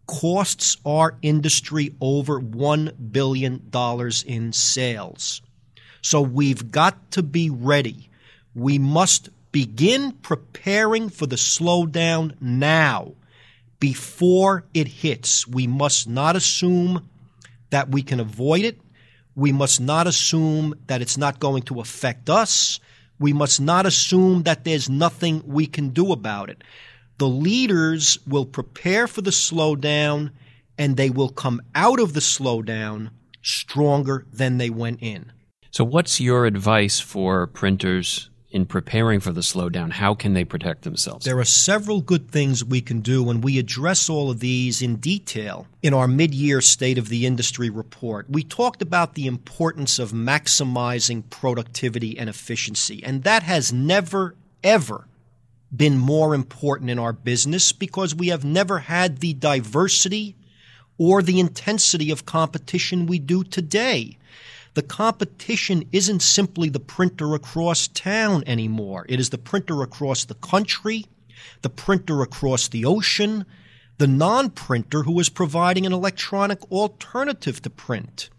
costs 0.08 0.78
our 0.86 1.16
industry 1.22 1.94
over 2.02 2.42
$1 2.42 3.12
billion 3.12 3.70
in 4.26 4.54
sales. 4.54 5.42
So 6.02 6.22
we've 6.22 6.72
got 6.72 7.12
to 7.12 7.22
be 7.22 7.50
ready. 7.50 8.10
We 8.56 8.80
must 8.80 9.30
begin 9.52 10.14
preparing 10.14 11.10
for 11.10 11.28
the 11.28 11.36
slowdown 11.36 12.36
now 12.42 13.14
before 13.80 14.66
it 14.74 14.88
hits. 14.88 15.48
We 15.48 15.68
must 15.68 16.08
not 16.08 16.36
assume 16.36 17.08
that 17.70 17.90
we 17.90 18.02
can 18.02 18.20
avoid 18.20 18.66
it. 18.66 18.80
We 19.36 19.52
must 19.52 19.80
not 19.80 20.08
assume 20.08 20.76
that 20.88 21.02
it's 21.02 21.18
not 21.18 21.40
going 21.40 21.64
to 21.64 21.80
affect 21.80 22.30
us. 22.30 22.80
We 23.20 23.34
must 23.34 23.60
not 23.60 23.86
assume 23.86 24.44
that 24.44 24.64
there's 24.64 24.90
nothing 24.90 25.44
we 25.46 25.68
can 25.68 25.90
do 25.90 26.12
about 26.12 26.50
it 26.50 26.64
the 27.20 27.28
leaders 27.28 28.18
will 28.26 28.46
prepare 28.46 29.06
for 29.06 29.22
the 29.22 29.30
slowdown 29.30 30.32
and 30.78 30.96
they 30.96 31.10
will 31.10 31.30
come 31.30 31.62
out 31.76 32.00
of 32.00 32.14
the 32.14 32.22
slowdown 32.22 33.12
stronger 33.42 34.26
than 34.32 34.58
they 34.58 34.70
went 34.70 35.00
in. 35.02 35.32
So, 35.70 35.84
what's 35.84 36.20
your 36.20 36.46
advice 36.46 37.00
for 37.00 37.46
printers 37.46 38.29
in 38.52 38.66
preparing 38.66 39.20
for 39.20 39.32
the 39.32 39.42
slowdown? 39.42 39.92
How 39.92 40.16
can 40.16 40.34
they 40.34 40.44
protect 40.44 40.82
themselves? 40.82 41.26
There 41.26 41.40
are 41.40 41.46
several 41.46 42.02
good 42.02 42.32
things 42.32 42.66
we 42.66 42.82
can 42.82 43.02
do, 43.02 43.30
and 43.30 43.44
we 43.44 43.60
address 43.60 44.10
all 44.10 44.32
of 44.32 44.40
these 44.40 44.82
in 44.82 44.96
detail 44.98 45.68
in 45.82 45.94
our 45.94 46.08
mid 46.08 46.34
year 46.34 46.62
State 46.62 46.98
of 46.98 47.10
the 47.10 47.26
Industry 47.26 47.70
report. 47.70 48.30
We 48.30 48.44
talked 48.44 48.82
about 48.82 49.14
the 49.14 49.28
importance 49.28 50.00
of 50.00 50.12
maximizing 50.12 51.30
productivity 51.30 52.18
and 52.18 52.30
efficiency, 52.30 53.04
and 53.04 53.24
that 53.24 53.44
has 53.44 53.72
never, 53.72 54.36
ever 54.64 55.06
been 55.76 55.98
more 55.98 56.34
important 56.34 56.90
in 56.90 56.98
our 56.98 57.14
business 57.14 57.72
because 57.72 58.16
we 58.16 58.30
have 58.30 58.44
never 58.44 58.80
had 58.80 59.20
the 59.20 59.34
diversity 59.34 60.36
or 60.98 61.22
the 61.22 61.40
intensity 61.40 62.12
of 62.12 62.26
competition 62.26 63.06
we 63.06 63.20
do 63.20 63.44
today. 63.44 64.18
The 64.74 64.84
competition 64.84 65.84
isn't 65.92 66.22
simply 66.22 66.70
the 66.70 66.80
printer 66.80 67.34
across 67.34 67.88
town 67.88 68.44
anymore. 68.46 69.06
It 69.10 69.20
is 69.20 69.30
the 69.30 69.38
printer 69.38 69.82
across 69.82 70.26
the 70.26 70.36
country, 70.36 71.06
the 71.62 71.70
printer 71.70 72.22
across 72.22 72.68
the 72.68 72.86
ocean, 72.86 73.46
the 73.98 74.08
non 74.08 74.50
printer 74.50 75.04
who 75.04 75.20
is 75.20 75.30
providing 75.30 75.86
an 75.86 75.94
electronic 75.94 76.64
alternative 76.72 77.62
to 77.64 77.70
print. 77.70 78.30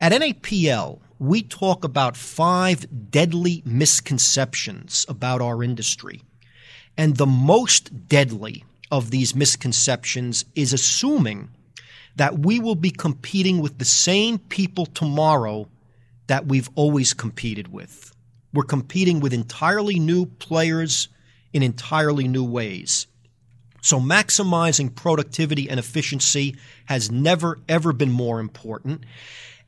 At 0.00 0.12
NAPL, 0.12 1.00
we 1.18 1.42
talk 1.42 1.84
about 1.84 2.16
five 2.16 3.10
deadly 3.10 3.62
misconceptions 3.64 5.06
about 5.08 5.40
our 5.40 5.62
industry. 5.62 6.22
And 6.96 7.16
the 7.16 7.26
most 7.26 8.08
deadly 8.08 8.64
of 8.90 9.10
these 9.10 9.34
misconceptions 9.34 10.44
is 10.54 10.72
assuming 10.72 11.50
that 12.16 12.38
we 12.40 12.58
will 12.58 12.74
be 12.74 12.90
competing 12.90 13.60
with 13.60 13.78
the 13.78 13.84
same 13.84 14.38
people 14.38 14.86
tomorrow 14.86 15.68
that 16.26 16.46
we've 16.46 16.70
always 16.74 17.12
competed 17.12 17.72
with. 17.72 18.14
We're 18.52 18.64
competing 18.64 19.20
with 19.20 19.32
entirely 19.32 19.98
new 19.98 20.26
players 20.26 21.08
in 21.52 21.62
entirely 21.62 22.28
new 22.28 22.44
ways. 22.44 23.06
So 23.82 24.00
maximizing 24.00 24.94
productivity 24.94 25.68
and 25.68 25.78
efficiency 25.78 26.56
has 26.86 27.10
never 27.10 27.58
ever 27.68 27.92
been 27.92 28.10
more 28.10 28.40
important. 28.40 29.04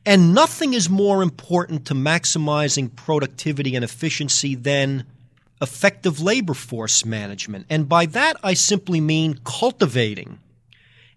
And 0.07 0.35
nothing 0.35 0.73
is 0.73 0.89
more 0.89 1.23
important 1.23 1.87
to 1.87 1.95
maximizing 1.95 2.95
productivity 2.95 3.75
and 3.75 3.85
efficiency 3.85 4.55
than 4.55 5.05
effective 5.61 6.21
labor 6.21 6.55
force 6.55 7.05
management. 7.05 7.67
And 7.69 7.89
by 7.89 8.07
that, 8.07 8.37
I 8.43 8.55
simply 8.55 9.01
mean 9.01 9.41
cultivating 9.45 10.39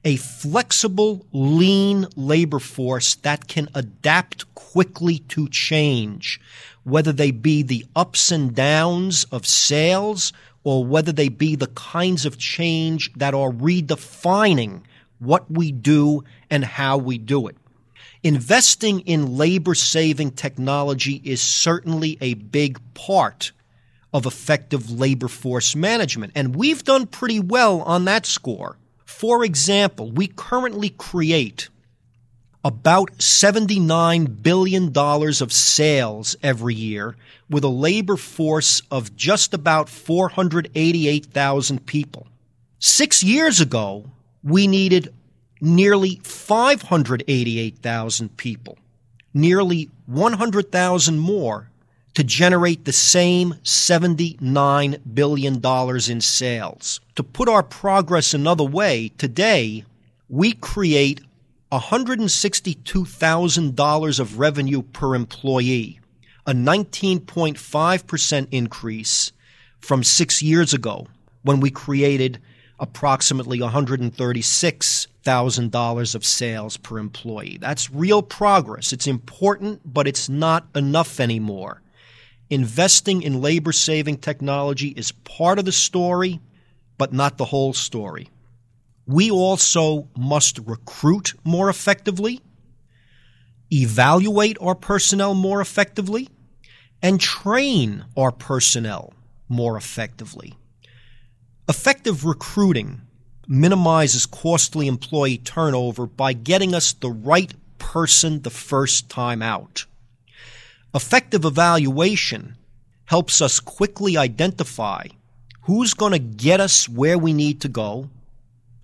a 0.05 0.15
flexible, 0.15 1.25
lean 1.31 2.07
labor 2.15 2.59
force 2.59 3.15
that 3.15 3.47
can 3.47 3.67
adapt 3.75 4.53
quickly 4.55 5.19
to 5.19 5.49
change, 5.49 6.39
whether 6.83 7.11
they 7.11 7.31
be 7.31 7.61
the 7.63 7.85
ups 7.95 8.31
and 8.31 8.55
downs 8.55 9.25
of 9.25 9.45
sales 9.45 10.31
or 10.63 10.85
whether 10.85 11.11
they 11.11 11.29
be 11.29 11.55
the 11.55 11.67
kinds 11.67 12.25
of 12.25 12.37
change 12.37 13.11
that 13.13 13.33
are 13.33 13.51
redefining 13.51 14.81
what 15.19 15.49
we 15.51 15.71
do 15.71 16.23
and 16.49 16.63
how 16.63 16.97
we 16.97 17.17
do 17.17 17.47
it. 17.47 17.57
Investing 18.23 18.99
in 19.01 19.37
labor 19.37 19.75
saving 19.75 20.31
technology 20.31 21.21
is 21.23 21.41
certainly 21.41 22.17
a 22.19 22.33
big 22.33 22.79
part 22.93 23.51
of 24.13 24.25
effective 24.25 24.91
labor 24.91 25.27
force 25.27 25.75
management, 25.75 26.33
and 26.35 26.55
we've 26.55 26.83
done 26.83 27.05
pretty 27.05 27.39
well 27.39 27.81
on 27.81 28.05
that 28.05 28.25
score. 28.25 28.77
For 29.19 29.43
example, 29.43 30.11
we 30.11 30.27
currently 30.27 30.91
create 30.91 31.67
about 32.63 33.17
$79 33.17 34.41
billion 34.41 34.97
of 34.97 35.51
sales 35.51 36.37
every 36.41 36.73
year 36.73 37.17
with 37.49 37.65
a 37.65 37.67
labor 37.67 38.15
force 38.15 38.81
of 38.89 39.17
just 39.17 39.53
about 39.53 39.89
488,000 39.89 41.85
people. 41.85 42.27
Six 42.79 43.21
years 43.21 43.59
ago, 43.59 44.05
we 44.41 44.67
needed 44.67 45.13
nearly 45.59 46.21
588,000 46.23 48.37
people, 48.37 48.77
nearly 49.33 49.89
100,000 50.05 51.19
more 51.19 51.68
to 52.19 52.23
generate 52.25 52.83
the 52.83 52.91
same 52.91 53.53
$79 53.63 54.99
billion 55.13 55.61
in 56.11 56.19
sales. 56.19 56.99
To 57.15 57.23
put 57.23 57.47
our 57.47 57.63
progress 57.63 58.33
another 58.33 58.65
way, 58.65 59.13
today 59.17 59.85
we 60.27 60.51
create 60.51 61.21
$162,000 61.71 64.19
of 64.19 64.37
revenue 64.37 64.81
per 64.81 65.15
employee, 65.15 66.01
a 66.45 66.51
19.5% 66.51 68.47
increase 68.51 69.31
from 69.79 70.03
six 70.03 70.41
years 70.41 70.73
ago 70.73 71.07
when 71.43 71.61
we 71.61 71.71
created 71.71 72.37
approximately 72.81 73.59
$136,000 73.59 76.15
of 76.15 76.25
sales 76.25 76.75
per 76.75 76.97
employee. 76.97 77.57
That's 77.61 77.89
real 77.89 78.21
progress. 78.21 78.91
It's 78.91 79.07
important, 79.07 79.79
but 79.85 80.05
it's 80.05 80.27
not 80.27 80.67
enough 80.75 81.21
anymore. 81.21 81.81
Investing 82.49 83.21
in 83.21 83.41
labor 83.41 83.71
saving 83.71 84.17
technology 84.17 84.89
is 84.89 85.11
part 85.11 85.59
of 85.59 85.65
the 85.65 85.71
story, 85.71 86.39
but 86.97 87.13
not 87.13 87.37
the 87.37 87.45
whole 87.45 87.73
story. 87.73 88.29
We 89.05 89.29
also 89.29 90.07
must 90.17 90.59
recruit 90.59 91.33
more 91.43 91.69
effectively, 91.69 92.41
evaluate 93.71 94.57
our 94.59 94.75
personnel 94.75 95.35
more 95.35 95.61
effectively, 95.61 96.29
and 97.01 97.21
train 97.21 98.05
our 98.17 98.31
personnel 98.31 99.13
more 99.47 99.77
effectively. 99.77 100.55
Effective 101.67 102.25
recruiting 102.25 103.01
minimizes 103.47 104.25
costly 104.25 104.87
employee 104.87 105.37
turnover 105.37 106.05
by 106.05 106.33
getting 106.33 106.73
us 106.73 106.93
the 106.93 107.09
right 107.09 107.53
person 107.77 108.41
the 108.41 108.49
first 108.49 109.09
time 109.09 109.41
out. 109.41 109.85
Effective 110.95 111.45
evaluation 111.45 112.55
helps 113.05 113.41
us 113.43 113.59
quickly 113.59 114.17
identify 114.17 115.05
who's 115.61 115.93
going 115.93 116.13
to 116.13 116.19
get 116.19 116.59
us 116.59 116.89
where 116.89 117.17
we 117.17 117.31
need 117.31 117.61
to 117.61 117.67
go 117.67 118.09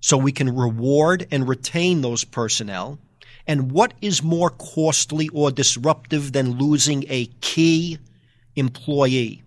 so 0.01 0.15
we 0.15 0.31
can 0.31 0.55
reward 0.55 1.25
and 1.31 1.47
retain 1.47 2.01
those 2.01 2.23
personnel 2.23 2.99
and 3.47 3.71
what 3.71 3.93
is 4.01 4.21
more 4.21 4.51
costly 4.51 5.29
or 5.29 5.49
disruptive 5.49 6.31
than 6.31 6.59
losing 6.59 7.05
a 7.07 7.25
key 7.41 7.97
employee. 8.55 9.41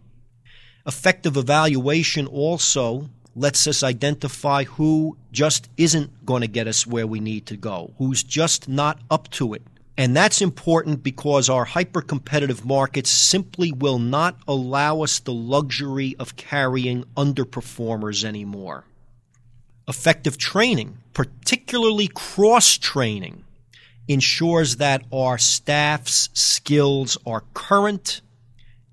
Effective 0.84 1.36
evaluation 1.36 2.26
also 2.26 3.08
lets 3.36 3.68
us 3.68 3.84
identify 3.84 4.64
who 4.64 5.16
just 5.30 5.68
isn't 5.76 6.26
going 6.26 6.40
to 6.42 6.48
get 6.48 6.66
us 6.66 6.84
where 6.84 7.06
we 7.06 7.20
need 7.20 7.46
to 7.46 7.56
go, 7.56 7.94
who's 7.98 8.24
just 8.24 8.68
not 8.68 8.98
up 9.10 9.30
to 9.30 9.54
it. 9.54 9.62
And 9.98 10.16
that's 10.16 10.40
important 10.40 11.02
because 11.02 11.50
our 11.50 11.66
hyper 11.66 12.00
competitive 12.00 12.64
markets 12.64 13.10
simply 13.10 13.72
will 13.72 13.98
not 13.98 14.38
allow 14.48 15.02
us 15.02 15.18
the 15.18 15.34
luxury 15.34 16.16
of 16.18 16.36
carrying 16.36 17.04
underperformers 17.16 18.24
anymore. 18.24 18.84
Effective 19.86 20.38
training, 20.38 20.98
particularly 21.12 22.08
cross 22.08 22.78
training, 22.78 23.44
ensures 24.06 24.76
that 24.76 25.04
our 25.12 25.36
staff's 25.36 26.30
skills 26.32 27.18
are 27.26 27.42
current 27.52 28.22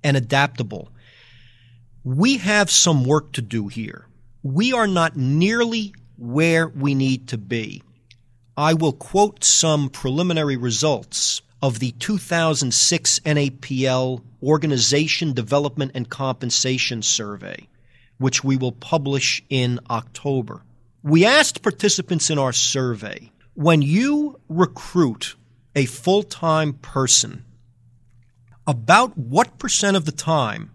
and 0.04 0.18
adaptable. 0.18 0.90
We 2.04 2.38
have 2.40 2.70
some 2.70 3.06
work 3.06 3.32
to 3.34 3.42
do 3.42 3.68
here 3.68 4.08
we 4.46 4.74
are 4.74 4.86
not 4.86 5.18
nearly 5.18 5.96
where 6.20 6.68
we 6.68 6.94
need 6.94 7.30
to 7.30 7.38
be. 7.38 7.82
I 8.58 8.74
will 8.74 8.94
quote 8.94 9.44
some 9.44 9.90
preliminary 9.90 10.56
results 10.56 11.42
of 11.62 11.80
the 11.80 11.92
2006 11.92 13.20
NAPL 13.20 14.22
Organization 14.42 15.34
Development 15.34 15.92
and 15.94 16.10
Compensation 16.10 17.02
Survey, 17.02 17.68
which 18.18 18.46
we 18.46 18.56
will 18.56 18.72
publish 18.72 19.44
in 19.50 19.82
October. 19.90 20.62
We 21.04 21.26
asked 21.26 21.64
participants 21.64 22.30
in 22.30 22.40
our 22.40 22.54
survey 22.54 23.30
when 23.56 23.82
you 23.82 24.40
recruit 24.48 25.36
a 25.76 25.86
full 25.86 26.24
time 26.24 26.74
person, 26.74 27.44
about 28.66 29.18
what 29.18 29.58
percent 29.58 29.98
of 29.98 30.06
the 30.06 30.14
time 30.14 30.72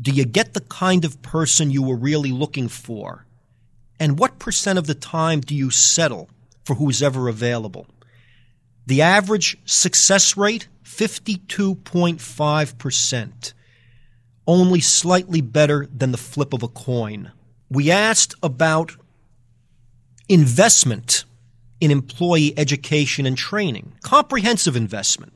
do 0.00 0.12
you 0.12 0.24
get 0.24 0.54
the 0.54 0.60
kind 0.60 1.04
of 1.04 1.20
person 1.20 1.72
you 1.72 1.82
were 1.82 1.96
really 1.96 2.30
looking 2.30 2.68
for? 2.68 3.26
And 3.98 4.18
what 4.20 4.38
percent 4.38 4.78
of 4.78 4.86
the 4.86 4.94
time 4.94 5.40
do 5.40 5.54
you 5.54 5.70
settle 5.70 6.30
for 6.64 6.74
who's 6.74 7.02
ever 7.02 7.28
available? 7.28 7.86
The 8.86 9.02
average 9.02 9.58
success 9.64 10.36
rate, 10.36 10.68
52.5%, 10.84 13.52
only 14.46 14.80
slightly 14.80 15.40
better 15.40 15.88
than 15.94 16.12
the 16.12 16.18
flip 16.18 16.52
of 16.52 16.62
a 16.62 16.68
coin. 16.68 17.32
We 17.70 17.90
asked 17.90 18.34
about 18.42 18.96
investment 20.28 21.24
in 21.80 21.90
employee 21.90 22.54
education 22.56 23.26
and 23.26 23.36
training, 23.36 23.94
comprehensive 24.02 24.76
investment. 24.76 25.32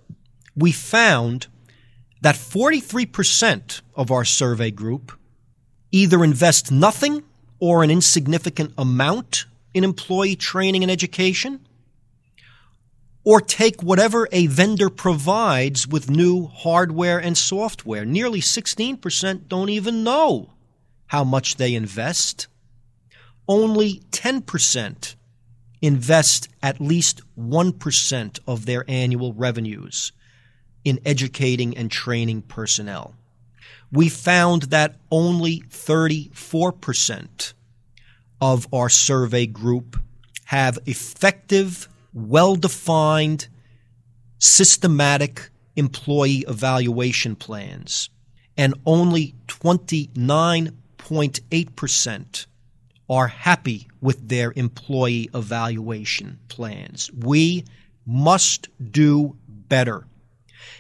We 0.55 0.71
found 0.73 1.49
that 2.23 2.35
43% 2.35 3.83
of 3.95 4.11
our 4.11 4.25
survey 4.25 4.71
group 4.71 5.13
either 5.93 6.25
invest 6.25 6.73
nothing 6.73 7.23
or 7.59 7.83
an 7.83 7.91
insignificant 7.91 8.73
amount 8.77 9.47
in 9.77 9.85
employee 9.85 10.37
training 10.37 10.83
and 10.83 10.91
education, 10.91 11.61
or 13.25 13.43
take 13.43 13.83
whatever 13.83 14.27
a 14.33 14.47
vendor 14.47 14.89
provides 14.89 15.87
with 15.87 16.09
new 16.09 16.47
hardware 16.47 17.19
and 17.19 17.37
software. 17.37 18.07
Nearly 18.07 18.41
16% 18.41 19.49
don't 19.49 19.69
even 19.69 20.03
know 20.03 20.55
how 21.09 21.25
much 21.25 21.57
they 21.57 21.75
invest. 21.75 22.47
Only 23.47 24.01
10% 24.13 25.15
invest 25.83 26.49
at 26.63 26.81
least 26.81 27.21
1% 27.39 28.39
of 28.47 28.65
their 28.65 28.83
annual 28.89 29.35
revenues 29.35 30.13
in 30.85 31.01
educating 31.05 31.77
and 31.77 31.91
training 31.91 32.41
personnel. 32.41 33.15
We 33.93 34.09
found 34.09 34.63
that 34.63 34.97
only 35.11 35.61
34% 35.69 37.53
of 38.41 38.67
our 38.73 38.89
survey 38.89 39.47
group 39.47 40.01
have 40.47 40.81
effective, 40.87 41.89
well 42.13 42.57
defined, 42.57 43.47
systematic 44.39 45.51
employee 45.77 46.45
evaluation 46.49 47.37
plans, 47.37 48.11
and 48.57 48.75
only 48.85 49.37
29.8% 49.49 52.47
are 53.09 53.29
happy 53.29 53.87
with 54.01 54.29
their 54.29 54.53
employee 54.57 55.31
evaluation 55.35 56.41
plans. 56.49 57.09
We 57.13 57.65
must 58.05 58.69
do 58.93 59.37
better. 59.49 60.09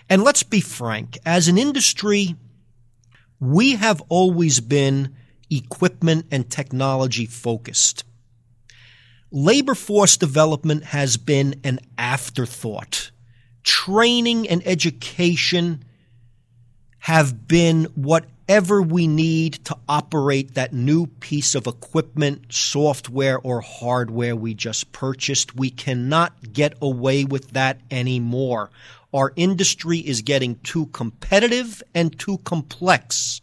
And 0.09 0.23
let's 0.23 0.43
be 0.43 0.61
frank, 0.61 1.19
as 1.27 1.49
an 1.49 1.59
industry, 1.59 2.37
we 3.41 3.77
have 3.77 4.03
always 4.09 4.61
been 4.61 5.15
equipment 5.51 6.27
and 6.31 6.51
technology 6.51 7.27
focused. 7.27 8.05
Labor 9.31 9.75
force 9.75 10.17
development 10.17 10.85
has 10.85 11.17
been 11.17 11.61
an 11.65 11.81
afterthought. 11.99 13.11
Training 13.63 14.49
and 14.49 14.67
education 14.67 15.85
have 17.01 17.47
been 17.49 17.85
whatever 17.95 18.81
we 18.81 19.07
need 19.07 19.55
to 19.65 19.77
operate 19.89 20.55
that 20.55 20.73
new 20.73 21.07
piece 21.07 21.55
of 21.55 21.67
equipment, 21.67 22.53
software, 22.53 23.39
or 23.39 23.61
hardware 23.61 24.37
we 24.37 24.55
just 24.55 24.93
purchased. 24.93 25.57
We 25.57 25.71
cannot 25.71 26.53
get 26.53 26.75
away 26.81 27.25
with 27.25 27.51
that 27.53 27.81
anymore. 27.91 28.71
Our 29.13 29.33
industry 29.37 29.99
is 29.99 30.23
getting 30.23 30.57
too 30.61 30.87
competitive 30.87 31.83
and 31.95 32.17
too 32.19 32.39
complex 32.39 33.41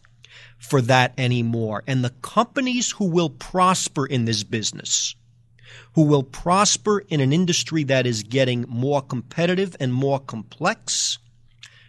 for 0.64 0.80
that 0.80 1.12
anymore. 1.18 1.82
And 1.86 2.02
the 2.02 2.14
companies 2.22 2.90
who 2.92 3.04
will 3.04 3.30
prosper 3.30 4.06
in 4.06 4.24
this 4.24 4.42
business, 4.42 5.14
who 5.94 6.02
will 6.02 6.22
prosper 6.22 7.00
in 7.08 7.20
an 7.20 7.32
industry 7.32 7.84
that 7.84 8.06
is 8.06 8.22
getting 8.22 8.64
more 8.68 9.02
competitive 9.02 9.76
and 9.78 9.92
more 9.92 10.18
complex, 10.18 11.18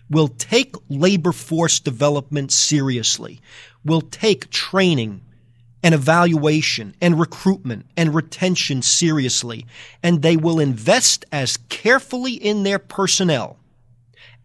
will 0.09 0.27
take 0.27 0.75
labor 0.89 1.31
force 1.31 1.79
development 1.79 2.51
seriously, 2.51 3.39
will 3.83 4.01
take 4.01 4.49
training 4.49 5.21
and 5.81 5.95
evaluation 5.95 6.95
and 6.99 7.19
recruitment 7.19 7.85
and 7.95 8.13
retention 8.13 8.81
seriously, 8.81 9.65
and 10.03 10.21
they 10.21 10.35
will 10.35 10.59
invest 10.59 11.23
as 11.31 11.57
carefully 11.69 12.33
in 12.33 12.63
their 12.63 12.79
personnel 12.79 13.57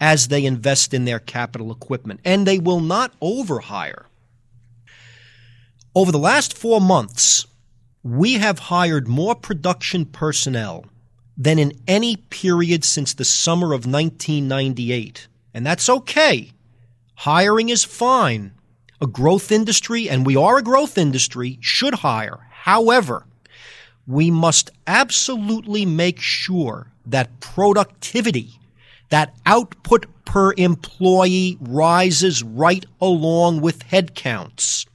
as 0.01 0.29
they 0.29 0.45
invest 0.45 0.95
in 0.95 1.05
their 1.05 1.19
capital 1.19 1.73
equipment, 1.73 2.21
and 2.25 2.47
they 2.47 2.59
will 2.59 2.81
not 2.81 3.19
overhire. 3.21 4.05
Over 5.95 6.13
the 6.13 6.19
last 6.19 6.57
four 6.57 6.81
months, 6.81 7.47
we 8.03 8.35
have 8.35 8.59
hired 8.59 9.09
more 9.09 9.35
production 9.35 10.05
personnel 10.05 10.87
than 11.37 11.59
in 11.59 11.73
any 11.89 12.17
period 12.17 12.85
since 12.85 13.15
the 13.15 13.25
summer 13.25 13.73
of 13.73 13.87
1998 13.87 15.29
and 15.53 15.67
that's 15.67 15.89
okay. 15.89 16.53
Hiring 17.17 17.69
is 17.69 17.85
fine. 17.85 18.53
A 19.01 19.07
growth 19.07 19.51
industry, 19.51 20.09
and 20.09 20.27
we 20.27 20.37
are 20.37 20.59
a 20.59 20.63
growth 20.63 20.99
industry, 20.99 21.59
should 21.61 21.95
hire. 21.95 22.39
However, 22.51 23.27
we 24.07 24.31
must 24.31 24.71
absolutely 24.87 25.87
make 25.87 26.21
sure 26.21 26.93
that 27.07 27.41
productivity, 27.41 28.61
that 29.09 29.35
output 29.47 30.07
per 30.25 30.53
employee 30.57 31.57
rises 31.61 32.43
right 32.43 32.85
along 33.01 33.61
with 33.61 33.87
headcounts 33.89 34.87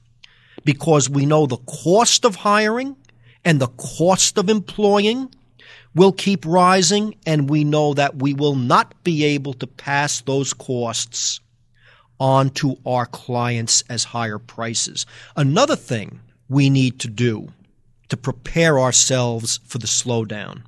because 0.66 1.08
we 1.08 1.24
know 1.24 1.46
the 1.46 1.56
cost 1.58 2.26
of 2.26 2.34
hiring 2.34 2.96
and 3.44 3.60
the 3.60 3.68
cost 3.68 4.36
of 4.36 4.50
employing 4.50 5.32
will 5.94 6.12
keep 6.12 6.44
rising, 6.44 7.14
and 7.24 7.48
we 7.48 7.64
know 7.64 7.94
that 7.94 8.16
we 8.16 8.34
will 8.34 8.56
not 8.56 8.92
be 9.02 9.24
able 9.24 9.54
to 9.54 9.66
pass 9.66 10.20
those 10.20 10.52
costs 10.52 11.40
on 12.20 12.50
to 12.50 12.76
our 12.84 13.06
clients 13.06 13.82
as 13.88 14.04
higher 14.04 14.38
prices. 14.38 15.06
Another 15.36 15.76
thing 15.76 16.20
we 16.50 16.68
need 16.68 16.98
to 17.00 17.08
do 17.08 17.48
to 18.08 18.16
prepare 18.16 18.78
ourselves 18.78 19.60
for 19.64 19.78
the 19.78 19.86
slowdown, 19.86 20.62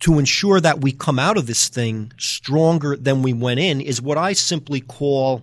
to 0.00 0.18
ensure 0.18 0.60
that 0.60 0.82
we 0.82 0.92
come 0.92 1.18
out 1.18 1.38
of 1.38 1.46
this 1.46 1.68
thing 1.68 2.12
stronger 2.18 2.96
than 2.96 3.22
we 3.22 3.32
went 3.32 3.60
in, 3.60 3.80
is 3.80 4.02
what 4.02 4.18
I 4.18 4.32
simply 4.32 4.80
call 4.80 5.42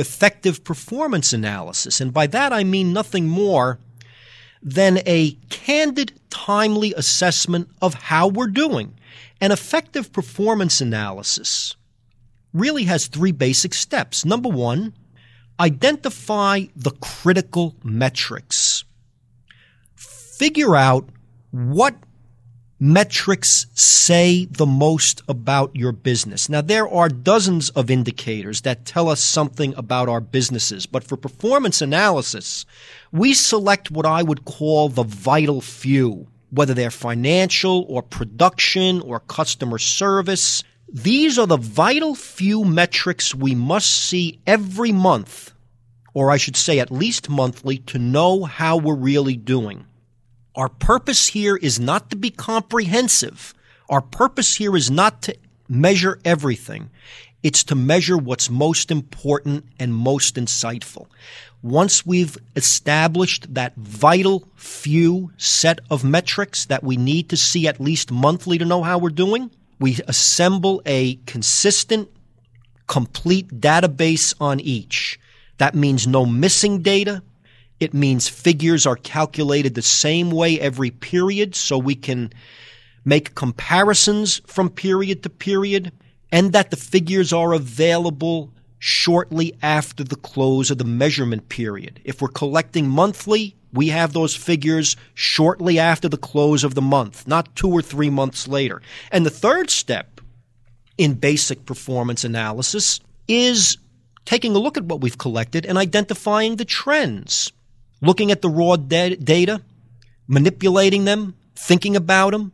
effective 0.00 0.64
performance 0.64 1.32
analysis. 1.32 2.00
And 2.00 2.12
by 2.12 2.26
that 2.28 2.52
I 2.52 2.64
mean 2.64 2.92
nothing 2.92 3.28
more 3.28 3.78
than 4.62 5.00
a 5.06 5.32
candid, 5.48 6.12
timely 6.30 6.92
assessment 6.94 7.68
of 7.80 7.94
how 7.94 8.28
we're 8.28 8.48
doing. 8.48 8.94
An 9.40 9.52
effective 9.52 10.12
performance 10.12 10.80
analysis 10.80 11.76
really 12.52 12.84
has 12.84 13.06
three 13.06 13.32
basic 13.32 13.74
steps. 13.74 14.24
Number 14.24 14.48
one, 14.48 14.94
identify 15.58 16.64
the 16.76 16.90
critical 16.90 17.76
metrics. 17.84 18.84
Figure 19.94 20.76
out 20.76 21.08
what 21.50 21.94
metrics 22.80 23.66
say 23.74 24.46
the 24.46 24.64
most 24.64 25.20
about 25.28 25.76
your 25.76 25.92
business. 25.92 26.48
Now, 26.48 26.62
there 26.62 26.88
are 26.88 27.10
dozens 27.10 27.68
of 27.70 27.90
indicators 27.90 28.62
that 28.62 28.86
tell 28.86 29.10
us 29.10 29.20
something 29.20 29.74
about 29.76 30.08
our 30.08 30.20
businesses, 30.22 30.86
but 30.86 31.04
for 31.04 31.18
performance 31.18 31.82
analysis, 31.82 32.64
we 33.12 33.34
select 33.34 33.90
what 33.90 34.06
I 34.06 34.22
would 34.22 34.46
call 34.46 34.88
the 34.88 35.02
vital 35.02 35.60
few, 35.60 36.26
whether 36.48 36.72
they're 36.72 36.90
financial 36.90 37.84
or 37.86 38.02
production 38.02 39.02
or 39.02 39.20
customer 39.20 39.76
service. 39.78 40.64
These 40.90 41.38
are 41.38 41.46
the 41.46 41.58
vital 41.58 42.14
few 42.14 42.64
metrics 42.64 43.34
we 43.34 43.54
must 43.54 43.90
see 43.90 44.40
every 44.46 44.90
month, 44.90 45.52
or 46.14 46.30
I 46.30 46.38
should 46.38 46.56
say 46.56 46.78
at 46.78 46.90
least 46.90 47.28
monthly, 47.28 47.76
to 47.78 47.98
know 47.98 48.44
how 48.44 48.78
we're 48.78 48.94
really 48.94 49.36
doing. 49.36 49.84
Our 50.56 50.68
purpose 50.68 51.28
here 51.28 51.56
is 51.56 51.78
not 51.78 52.10
to 52.10 52.16
be 52.16 52.30
comprehensive. 52.30 53.54
Our 53.88 54.00
purpose 54.00 54.56
here 54.56 54.76
is 54.76 54.90
not 54.90 55.22
to 55.22 55.36
measure 55.68 56.18
everything. 56.24 56.90
It's 57.42 57.64
to 57.64 57.74
measure 57.74 58.18
what's 58.18 58.50
most 58.50 58.90
important 58.90 59.64
and 59.78 59.94
most 59.94 60.34
insightful. 60.34 61.06
Once 61.62 62.04
we've 62.04 62.36
established 62.56 63.54
that 63.54 63.76
vital 63.76 64.48
few 64.56 65.30
set 65.36 65.80
of 65.90 66.02
metrics 66.04 66.66
that 66.66 66.82
we 66.82 66.96
need 66.96 67.28
to 67.28 67.36
see 67.36 67.68
at 67.68 67.80
least 67.80 68.10
monthly 68.10 68.58
to 68.58 68.64
know 68.64 68.82
how 68.82 68.98
we're 68.98 69.10
doing, 69.10 69.50
we 69.78 69.98
assemble 70.08 70.82
a 70.84 71.16
consistent, 71.26 72.08
complete 72.86 73.60
database 73.60 74.34
on 74.40 74.58
each. 74.60 75.20
That 75.58 75.74
means 75.74 76.06
no 76.06 76.26
missing 76.26 76.82
data, 76.82 77.22
it 77.80 77.94
means 77.94 78.28
figures 78.28 78.86
are 78.86 78.96
calculated 78.96 79.74
the 79.74 79.82
same 79.82 80.30
way 80.30 80.60
every 80.60 80.90
period 80.90 81.54
so 81.54 81.78
we 81.78 81.94
can 81.94 82.32
make 83.04 83.34
comparisons 83.34 84.42
from 84.46 84.68
period 84.68 85.22
to 85.22 85.30
period 85.30 85.90
and 86.30 86.52
that 86.52 86.70
the 86.70 86.76
figures 86.76 87.32
are 87.32 87.54
available 87.54 88.52
shortly 88.78 89.56
after 89.62 90.04
the 90.04 90.16
close 90.16 90.70
of 90.70 90.78
the 90.78 90.84
measurement 90.84 91.48
period. 91.48 92.00
If 92.04 92.20
we're 92.20 92.28
collecting 92.28 92.88
monthly, 92.88 93.56
we 93.72 93.88
have 93.88 94.12
those 94.12 94.36
figures 94.36 94.96
shortly 95.14 95.78
after 95.78 96.08
the 96.08 96.16
close 96.16 96.64
of 96.64 96.74
the 96.74 96.82
month, 96.82 97.26
not 97.26 97.54
two 97.56 97.70
or 97.70 97.82
three 97.82 98.10
months 98.10 98.46
later. 98.46 98.82
And 99.10 99.24
the 99.24 99.30
third 99.30 99.70
step 99.70 100.20
in 100.98 101.14
basic 101.14 101.64
performance 101.66 102.24
analysis 102.24 103.00
is 103.26 103.78
taking 104.24 104.54
a 104.54 104.58
look 104.58 104.76
at 104.76 104.84
what 104.84 105.00
we've 105.00 105.18
collected 105.18 105.64
and 105.64 105.78
identifying 105.78 106.56
the 106.56 106.64
trends 106.64 107.52
looking 108.00 108.30
at 108.30 108.42
the 108.42 108.48
raw 108.48 108.76
da- 108.76 109.16
data, 109.16 109.62
manipulating 110.26 111.04
them, 111.04 111.34
thinking 111.54 111.96
about 111.96 112.30
them, 112.30 112.52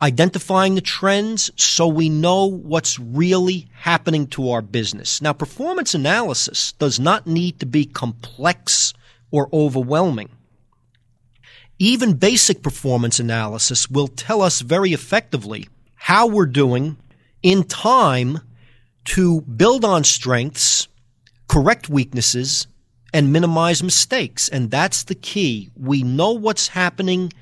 identifying 0.00 0.74
the 0.74 0.80
trends 0.80 1.50
so 1.56 1.86
we 1.86 2.08
know 2.08 2.46
what's 2.46 2.98
really 2.98 3.68
happening 3.72 4.26
to 4.26 4.50
our 4.50 4.62
business. 4.62 5.22
Now, 5.22 5.32
performance 5.32 5.94
analysis 5.94 6.72
does 6.72 7.00
not 7.00 7.26
need 7.26 7.60
to 7.60 7.66
be 7.66 7.84
complex 7.86 8.92
or 9.30 9.48
overwhelming. 9.52 10.28
Even 11.78 12.14
basic 12.14 12.62
performance 12.62 13.18
analysis 13.20 13.90
will 13.90 14.08
tell 14.08 14.42
us 14.42 14.60
very 14.60 14.92
effectively 14.92 15.68
how 15.94 16.26
we're 16.26 16.46
doing 16.46 16.96
in 17.42 17.64
time 17.64 18.40
to 19.04 19.40
build 19.42 19.84
on 19.84 20.04
strengths, 20.04 20.88
correct 21.48 21.88
weaknesses, 21.88 22.66
and 23.16 23.32
minimize 23.32 23.82
mistakes. 23.82 24.46
And 24.46 24.70
that's 24.70 25.04
the 25.04 25.14
key. 25.14 25.70
We 25.74 26.02
know 26.02 26.32
what's 26.32 26.68
happening 26.68 27.32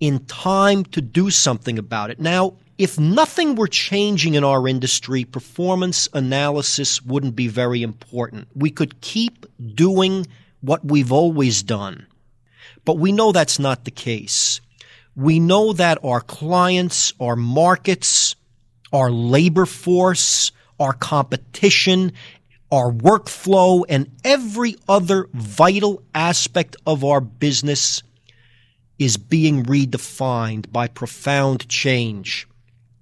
in 0.00 0.24
time 0.26 0.84
to 0.86 1.00
do 1.00 1.30
something 1.30 1.78
about 1.78 2.10
it. 2.10 2.18
Now, 2.18 2.54
if 2.78 2.98
nothing 2.98 3.54
were 3.54 3.68
changing 3.68 4.34
in 4.34 4.42
our 4.42 4.66
industry, 4.66 5.24
performance 5.24 6.08
analysis 6.12 7.00
wouldn't 7.02 7.36
be 7.36 7.46
very 7.46 7.84
important. 7.84 8.48
We 8.56 8.70
could 8.72 9.00
keep 9.02 9.46
doing 9.76 10.26
what 10.62 10.84
we've 10.84 11.12
always 11.12 11.62
done. 11.62 12.08
But 12.84 12.98
we 12.98 13.12
know 13.12 13.30
that's 13.30 13.60
not 13.60 13.84
the 13.84 13.92
case. 13.92 14.60
We 15.14 15.38
know 15.38 15.72
that 15.74 15.98
our 16.02 16.22
clients, 16.22 17.12
our 17.20 17.36
markets, 17.36 18.34
our 18.92 19.12
labor 19.12 19.66
force, 19.66 20.50
our 20.80 20.92
competition, 20.92 22.14
our 22.72 22.92
workflow, 22.92 23.84
and 23.88 24.10
every 24.24 24.76
other 24.88 25.28
vital 25.32 26.02
aspect 26.14 26.76
of 26.86 27.04
our 27.04 27.20
business 27.20 28.02
is 28.98 29.16
being 29.16 29.64
redefined 29.64 30.70
by 30.70 30.86
profound 30.86 31.68
change. 31.68 32.46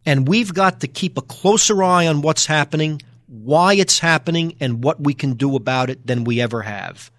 And 0.06 0.26
we've 0.26 0.54
got 0.54 0.80
to 0.80 0.88
keep 0.88 1.18
a 1.18 1.22
closer 1.22 1.82
eye 1.82 2.06
on 2.06 2.22
what's 2.22 2.46
happening, 2.46 3.02
why 3.26 3.74
it's 3.74 3.98
happening, 3.98 4.56
and 4.60 4.82
what 4.82 5.00
we 5.00 5.12
can 5.12 5.34
do 5.34 5.54
about 5.54 5.90
it 5.90 6.06
than 6.06 6.24
we 6.24 6.40
ever 6.40 6.62
have. 6.62 7.10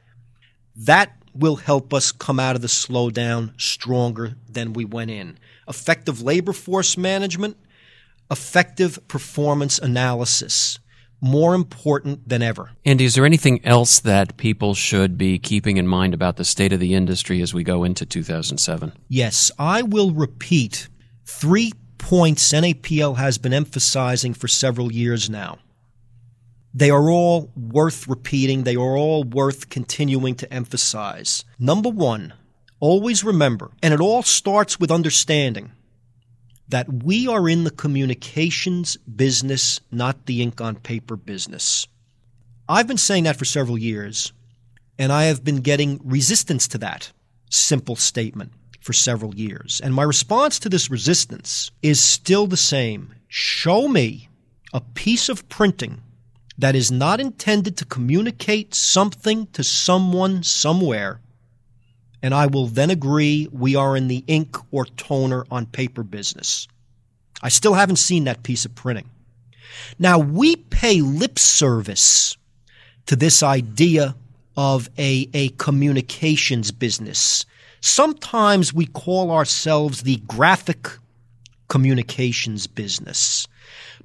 That 0.75 1.15
will 1.35 1.57
help 1.57 1.93
us 1.93 2.11
come 2.11 2.39
out 2.39 2.55
of 2.55 2.61
the 2.61 2.67
slowdown 2.67 3.59
stronger 3.61 4.35
than 4.49 4.73
we 4.73 4.85
went 4.85 5.11
in. 5.11 5.37
Effective 5.67 6.21
labor 6.21 6.53
force 6.53 6.97
management, 6.97 7.57
effective 8.31 9.07
performance 9.07 9.77
analysis 9.77 10.79
more 11.21 11.53
important 11.53 12.27
than 12.27 12.41
ever. 12.41 12.71
Andy, 12.85 13.05
is 13.05 13.15
there 13.15 13.25
anything 13.25 13.65
else 13.65 13.99
that 13.99 14.37
people 14.37 14.73
should 14.73 15.17
be 15.17 15.37
keeping 15.39 15.77
in 15.77 15.87
mind 15.87 16.13
about 16.13 16.37
the 16.37 16.45
state 16.45 16.73
of 16.73 16.79
the 16.79 16.93
industry 16.93 17.41
as 17.41 17.53
we 17.53 17.63
go 17.63 17.83
into 17.83 18.05
2007? 18.05 18.93
Yes, 19.07 19.51
I 19.59 19.81
will 19.81 20.11
repeat 20.11 20.87
three 21.25 21.73
points 21.97 22.51
NAPL 22.53 23.17
has 23.17 23.37
been 23.37 23.53
emphasizing 23.53 24.33
for 24.33 24.47
several 24.47 24.91
years 24.91 25.29
now. 25.29 25.59
They 26.73 26.89
are 26.89 27.09
all 27.09 27.51
worth 27.55 28.07
repeating, 28.07 28.63
they 28.63 28.75
are 28.75 28.95
all 28.97 29.23
worth 29.23 29.69
continuing 29.69 30.35
to 30.35 30.53
emphasize. 30.53 31.43
Number 31.57 31.89
one, 31.89 32.33
always 32.79 33.23
remember, 33.23 33.71
and 33.81 33.93
it 33.93 33.99
all 33.99 34.21
starts 34.21 34.79
with 34.79 34.91
understanding 34.91 35.71
that 36.69 37.03
we 37.03 37.27
are 37.27 37.49
in 37.49 37.63
the 37.63 37.71
communications 37.71 38.97
business, 38.97 39.81
not 39.91 40.25
the 40.25 40.41
ink 40.41 40.61
on 40.61 40.75
paper 40.75 41.15
business. 41.15 41.87
I've 42.67 42.87
been 42.87 42.97
saying 42.97 43.23
that 43.23 43.35
for 43.35 43.45
several 43.45 43.77
years, 43.77 44.31
and 44.97 45.11
I 45.11 45.23
have 45.23 45.43
been 45.43 45.57
getting 45.57 45.99
resistance 46.03 46.67
to 46.69 46.77
that 46.79 47.11
simple 47.49 47.95
statement 47.95 48.51
for 48.79 48.93
several 48.93 49.35
years. 49.35 49.81
And 49.83 49.93
my 49.93 50.03
response 50.03 50.59
to 50.59 50.69
this 50.69 50.91
resistance 50.91 51.71
is 51.81 52.01
still 52.01 52.47
the 52.47 52.57
same. 52.57 53.15
Show 53.27 53.87
me 53.87 54.29
a 54.73 54.81
piece 54.81 55.29
of 55.29 55.49
printing 55.49 56.01
that 56.57 56.75
is 56.75 56.91
not 56.91 57.19
intended 57.19 57.77
to 57.77 57.85
communicate 57.85 58.75
something 58.75 59.47
to 59.53 59.63
someone 59.63 60.43
somewhere, 60.43 61.21
and 62.21 62.33
I 62.33 62.47
will 62.47 62.67
then 62.67 62.89
agree 62.89 63.47
we 63.51 63.75
are 63.75 63.95
in 63.95 64.07
the 64.07 64.23
ink 64.27 64.57
or 64.71 64.85
toner 64.85 65.45
on 65.49 65.65
paper 65.65 66.03
business. 66.03 66.67
I 67.41 67.49
still 67.49 67.73
haven't 67.73 67.97
seen 67.97 68.25
that 68.25 68.43
piece 68.43 68.65
of 68.65 68.75
printing. 68.75 69.09
Now, 69.97 70.19
we 70.19 70.55
pay 70.55 71.01
lip 71.01 71.39
service 71.39 72.37
to 73.05 73.15
this 73.15 73.41
idea 73.41 74.15
of 74.57 74.89
a, 74.97 75.29
a 75.33 75.49
communications 75.49 76.71
business. 76.71 77.45
Sometimes 77.81 78.73
we 78.73 78.85
call 78.85 79.31
ourselves 79.31 80.03
the 80.03 80.17
graphic 80.27 80.89
communications 81.69 82.67
business. 82.67 83.47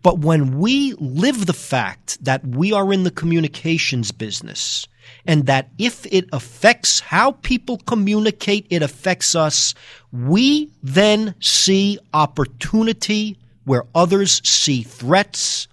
But 0.02 0.18
when 0.18 0.58
we 0.58 0.92
live 0.94 1.46
the 1.46 1.52
fact 1.52 2.22
that 2.24 2.46
we 2.46 2.72
are 2.72 2.92
in 2.92 3.02
the 3.02 3.10
communications 3.10 4.12
business 4.12 4.86
and 5.26 5.46
that 5.46 5.70
if 5.78 6.06
it 6.12 6.28
affects 6.32 7.00
how 7.00 7.32
people 7.32 7.78
communicate, 7.78 8.66
it 8.70 8.82
affects 8.82 9.34
us, 9.34 9.74
we 10.12 10.70
then 10.82 11.34
see 11.40 11.98
opportunity 12.12 13.36
where 13.64 13.84
others 13.94 14.40
see 14.48 14.82
threats. 14.82 15.68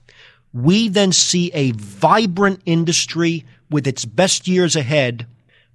We 0.54 0.90
then 0.90 1.12
see 1.12 1.52
a 1.54 1.72
vibrant 1.72 2.62
industry 2.66 3.46
with 3.70 3.88
its 3.88 4.06
best 4.06 4.48
years 4.48 4.76
ahead 4.76 5.28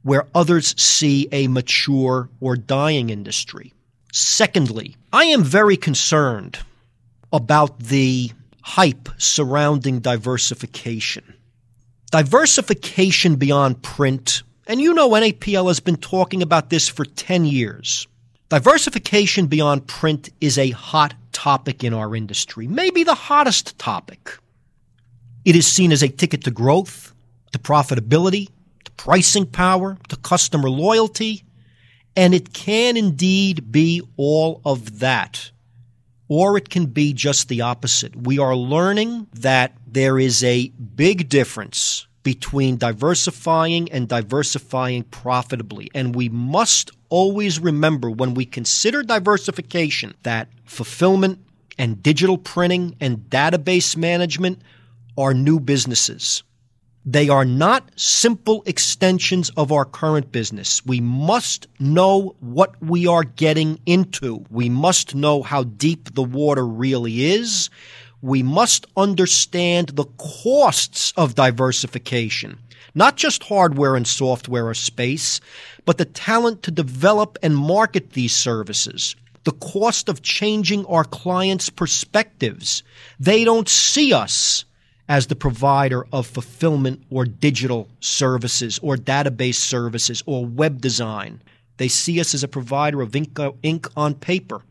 where 0.03 0.27
others 0.35 0.81
see 0.81 1.29
a 1.33 1.49
mature 1.49 2.29
or 2.41 2.57
dying 2.57 3.11
industry. 3.11 3.73
Secondly, 4.13 4.97
I 5.13 5.25
am 5.25 5.43
very 5.43 5.77
concerned 5.77 6.59
about 7.33 7.79
the 7.81 8.31
hype 8.63 9.09
surrounding 9.19 10.01
diversification. 10.01 11.36
Diversification 12.17 13.37
beyond 13.37 13.83
print, 13.83 14.43
and 14.67 14.81
you 14.81 14.95
know 14.95 15.11
NAPL 15.11 15.69
has 15.69 15.81
been 15.81 15.99
talking 15.99 16.41
about 16.41 16.71
this 16.71 16.89
for 16.89 17.05
10 17.05 17.45
years. 17.45 18.09
Diversification 18.49 19.49
beyond 19.49 19.87
print 19.87 20.31
is 20.41 20.57
a 20.57 20.71
hot 20.71 21.13
topic 21.33 21.85
in 21.85 21.93
our 21.93 22.17
industry, 22.17 22.67
maybe 22.67 23.05
the 23.05 23.15
hottest 23.15 23.79
topic. 23.79 24.39
It 25.45 25.57
is 25.57 25.67
seen 25.67 25.93
as 25.93 26.03
a 26.03 26.09
ticket 26.09 26.45
to 26.45 26.51
growth, 26.51 27.13
to 27.53 27.59
profitability, 27.59 28.49
to 28.85 28.93
pricing 28.93 29.45
power, 29.45 29.99
to 30.09 30.17
customer 30.17 30.71
loyalty, 30.71 31.45
and 32.17 32.33
it 32.33 32.55
can 32.55 32.97
indeed 32.97 33.71
be 33.71 34.01
all 34.17 34.63
of 34.65 35.01
that 35.01 35.51
or 36.29 36.57
it 36.57 36.71
can 36.71 36.87
be 36.87 37.13
just 37.13 37.49
the 37.49 37.61
opposite. 37.61 38.17
We 38.17 38.39
are 38.39 38.57
learning 38.57 39.29
that 39.35 39.77
there 39.87 40.19
is 40.19 40.43
a 40.43 40.69
big 40.69 41.29
difference 41.29 42.06
between 42.27 42.77
diversifying 42.77 43.89
and 43.93 44.09
diversifying 44.09 45.05
profitably. 45.05 45.89
And 45.95 46.13
we 46.13 46.29
must 46.29 46.91
always 47.09 47.61
remember 47.61 48.11
when 48.11 48.35
we 48.35 48.45
consider 48.45 49.05
diversification 49.05 50.13
that 50.25 50.49
fulfillment 50.65 51.39
and 51.79 52.03
digital 52.03 52.37
printing 52.37 52.97
and 53.01 53.19
database 53.31 53.97
management 53.97 54.61
are 55.17 55.35
new 55.35 55.61
businesses. 55.61 56.43
They 57.05 57.29
are 57.29 57.45
not 57.45 57.93
simple 57.95 58.65
extensions 58.67 59.51
of 59.51 59.71
our 59.71 59.85
current 59.85 60.33
business. 60.33 60.85
We 60.85 61.01
must 61.01 61.69
know 61.79 62.35
what 62.41 62.75
we 62.83 63.07
are 63.07 63.23
getting 63.23 63.79
into. 63.87 64.45
We 64.51 64.69
must 64.69 65.15
know 65.15 65.45
how 65.45 65.63
deep 65.63 66.13
the 66.13 66.25
water 66.25 66.67
really 66.67 67.25
is. 67.25 67.71
We 68.23 68.43
must 68.43 68.87
understand 68.97 69.91
the 69.91 70.07
costs 70.19 71.13
of 71.17 71.35
diversification, 71.35 72.59
not 72.95 73.17
just 73.17 73.45
hardware 73.45 73.95
and 73.95 74.07
software 74.07 74.69
or 74.69 74.75
space, 74.75 75.41
but 75.85 75.99
the 75.99 76.05
talent 76.05 76.63
to 76.65 76.71
develop 76.71 77.39
and 77.43 77.57
market 77.57 78.13
these 78.13 78.35
services 78.35 79.17
the 79.47 79.53
cost 79.53 80.09
of 80.09 80.23
changing 80.23 80.85
our 80.87 81.05
clients' 81.05 81.71
perspectives. 81.71 82.83
They 83.21 83.45
don't 83.45 83.69
see 83.69 84.13
us 84.13 84.65
as 85.09 85.29
the 85.29 85.37
provider 85.37 86.05
of 86.13 86.27
fulfillment 86.27 87.05
or 87.11 87.25
digital 87.25 87.89
services 88.01 88.81
or 88.83 88.97
database 88.97 89.55
services 89.55 90.21
or 90.27 90.45
web 90.45 90.81
design. 90.81 91.41
They 91.77 91.87
see 91.87 92.19
us 92.19 92.35
as 92.35 92.43
a 92.43 92.49
provider 92.49 93.01
of 93.03 93.15
ink, 93.15 93.39
uh, 93.39 93.53
ink 93.63 93.87
on 93.97 94.15
paper, 94.15 94.63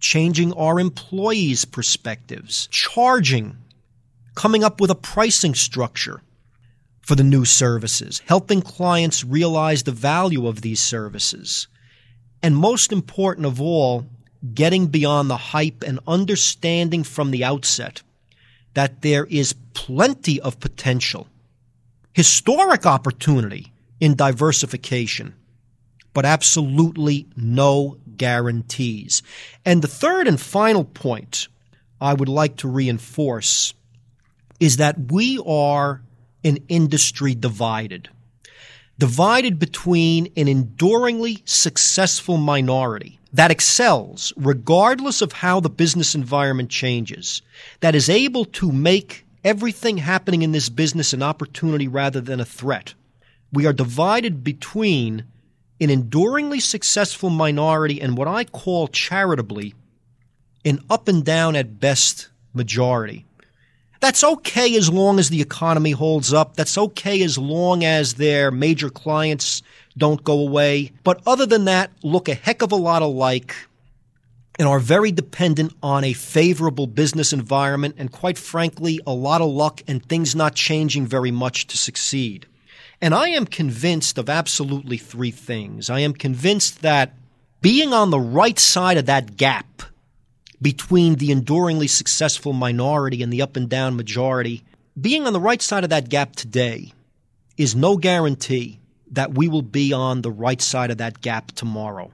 changing 0.00 0.52
our 0.54 0.80
employees' 0.80 1.64
perspectives, 1.64 2.66
charging, 2.68 3.56
coming 4.34 4.64
up 4.64 4.80
with 4.80 4.90
a 4.90 4.94
pricing 4.94 5.54
structure 5.54 6.22
for 7.00 7.14
the 7.14 7.24
new 7.24 7.44
services, 7.44 8.22
helping 8.26 8.62
clients 8.62 9.24
realize 9.24 9.82
the 9.82 9.92
value 9.92 10.46
of 10.46 10.62
these 10.62 10.80
services. 10.80 11.68
And 12.42 12.56
most 12.56 12.92
important 12.92 13.46
of 13.46 13.60
all, 13.60 14.06
getting 14.54 14.86
beyond 14.86 15.28
the 15.28 15.36
hype 15.36 15.82
and 15.86 16.00
understanding 16.06 17.04
from 17.04 17.30
the 17.30 17.44
outset 17.44 18.02
that 18.74 19.02
there 19.02 19.26
is 19.26 19.54
plenty 19.74 20.40
of 20.40 20.60
potential, 20.60 21.26
historic 22.12 22.86
opportunity 22.86 23.72
in 24.00 24.14
diversification, 24.14 25.34
but 26.14 26.24
absolutely 26.24 27.26
no 27.36 27.98
guarantees. 28.20 29.22
And 29.64 29.80
the 29.80 29.88
third 29.88 30.28
and 30.28 30.38
final 30.38 30.84
point 30.84 31.48
I 32.02 32.12
would 32.12 32.28
like 32.28 32.56
to 32.58 32.68
reinforce 32.68 33.72
is 34.60 34.76
that 34.76 35.10
we 35.10 35.42
are 35.46 36.02
an 36.44 36.58
industry 36.68 37.34
divided. 37.34 38.10
Divided 38.98 39.58
between 39.58 40.30
an 40.36 40.48
enduringly 40.48 41.38
successful 41.46 42.36
minority 42.36 43.18
that 43.32 43.50
excels 43.50 44.34
regardless 44.36 45.22
of 45.22 45.32
how 45.32 45.60
the 45.60 45.70
business 45.70 46.14
environment 46.14 46.68
changes, 46.68 47.40
that 47.80 47.94
is 47.94 48.10
able 48.10 48.44
to 48.44 48.70
make 48.70 49.24
everything 49.44 49.96
happening 49.96 50.42
in 50.42 50.52
this 50.52 50.68
business 50.68 51.14
an 51.14 51.22
opportunity 51.22 51.88
rather 51.88 52.20
than 52.20 52.38
a 52.38 52.44
threat. 52.44 52.92
We 53.50 53.64
are 53.64 53.72
divided 53.72 54.44
between 54.44 55.24
an 55.80 55.90
enduringly 55.90 56.60
successful 56.60 57.30
minority 57.30 58.00
and 58.00 58.16
what 58.16 58.28
I 58.28 58.44
call 58.44 58.88
charitably 58.88 59.74
an 60.64 60.80
up 60.90 61.08
and 61.08 61.24
down 61.24 61.56
at 61.56 61.80
best 61.80 62.28
majority. 62.52 63.24
That's 64.00 64.24
okay 64.24 64.76
as 64.76 64.90
long 64.90 65.18
as 65.18 65.28
the 65.28 65.42
economy 65.42 65.90
holds 65.90 66.32
up. 66.32 66.56
That's 66.56 66.78
okay 66.78 67.22
as 67.22 67.36
long 67.36 67.84
as 67.84 68.14
their 68.14 68.50
major 68.50 68.88
clients 68.88 69.62
don't 69.96 70.24
go 70.24 70.40
away. 70.40 70.92
But 71.04 71.20
other 71.26 71.44
than 71.44 71.66
that, 71.66 71.90
look 72.02 72.28
a 72.28 72.34
heck 72.34 72.62
of 72.62 72.72
a 72.72 72.76
lot 72.76 73.02
alike 73.02 73.54
and 74.58 74.66
are 74.68 74.78
very 74.78 75.12
dependent 75.12 75.74
on 75.82 76.04
a 76.04 76.14
favorable 76.14 76.86
business 76.86 77.32
environment 77.32 77.94
and, 77.98 78.10
quite 78.10 78.38
frankly, 78.38 79.00
a 79.06 79.12
lot 79.12 79.42
of 79.42 79.50
luck 79.50 79.82
and 79.86 80.04
things 80.04 80.34
not 80.34 80.54
changing 80.54 81.06
very 81.06 81.30
much 81.30 81.66
to 81.66 81.76
succeed. 81.76 82.46
And 83.02 83.14
I 83.14 83.28
am 83.28 83.46
convinced 83.46 84.18
of 84.18 84.28
absolutely 84.28 84.98
three 84.98 85.30
things. 85.30 85.88
I 85.88 86.00
am 86.00 86.12
convinced 86.12 86.82
that 86.82 87.14
being 87.62 87.92
on 87.92 88.10
the 88.10 88.20
right 88.20 88.58
side 88.58 88.98
of 88.98 89.06
that 89.06 89.36
gap 89.36 89.82
between 90.60 91.14
the 91.14 91.32
enduringly 91.32 91.86
successful 91.86 92.52
minority 92.52 93.22
and 93.22 93.32
the 93.32 93.42
up 93.42 93.56
and 93.56 93.68
down 93.68 93.96
majority, 93.96 94.62
being 95.00 95.26
on 95.26 95.32
the 95.32 95.40
right 95.40 95.62
side 95.62 95.84
of 95.84 95.90
that 95.90 96.08
gap 96.08 96.36
today 96.36 96.92
is 97.56 97.74
no 97.74 97.96
guarantee 97.96 98.78
that 99.12 99.34
we 99.34 99.48
will 99.48 99.62
be 99.62 99.92
on 99.92 100.22
the 100.22 100.30
right 100.30 100.60
side 100.60 100.90
of 100.90 100.98
that 100.98 101.20
gap 101.20 101.52
tomorrow. 101.52 102.10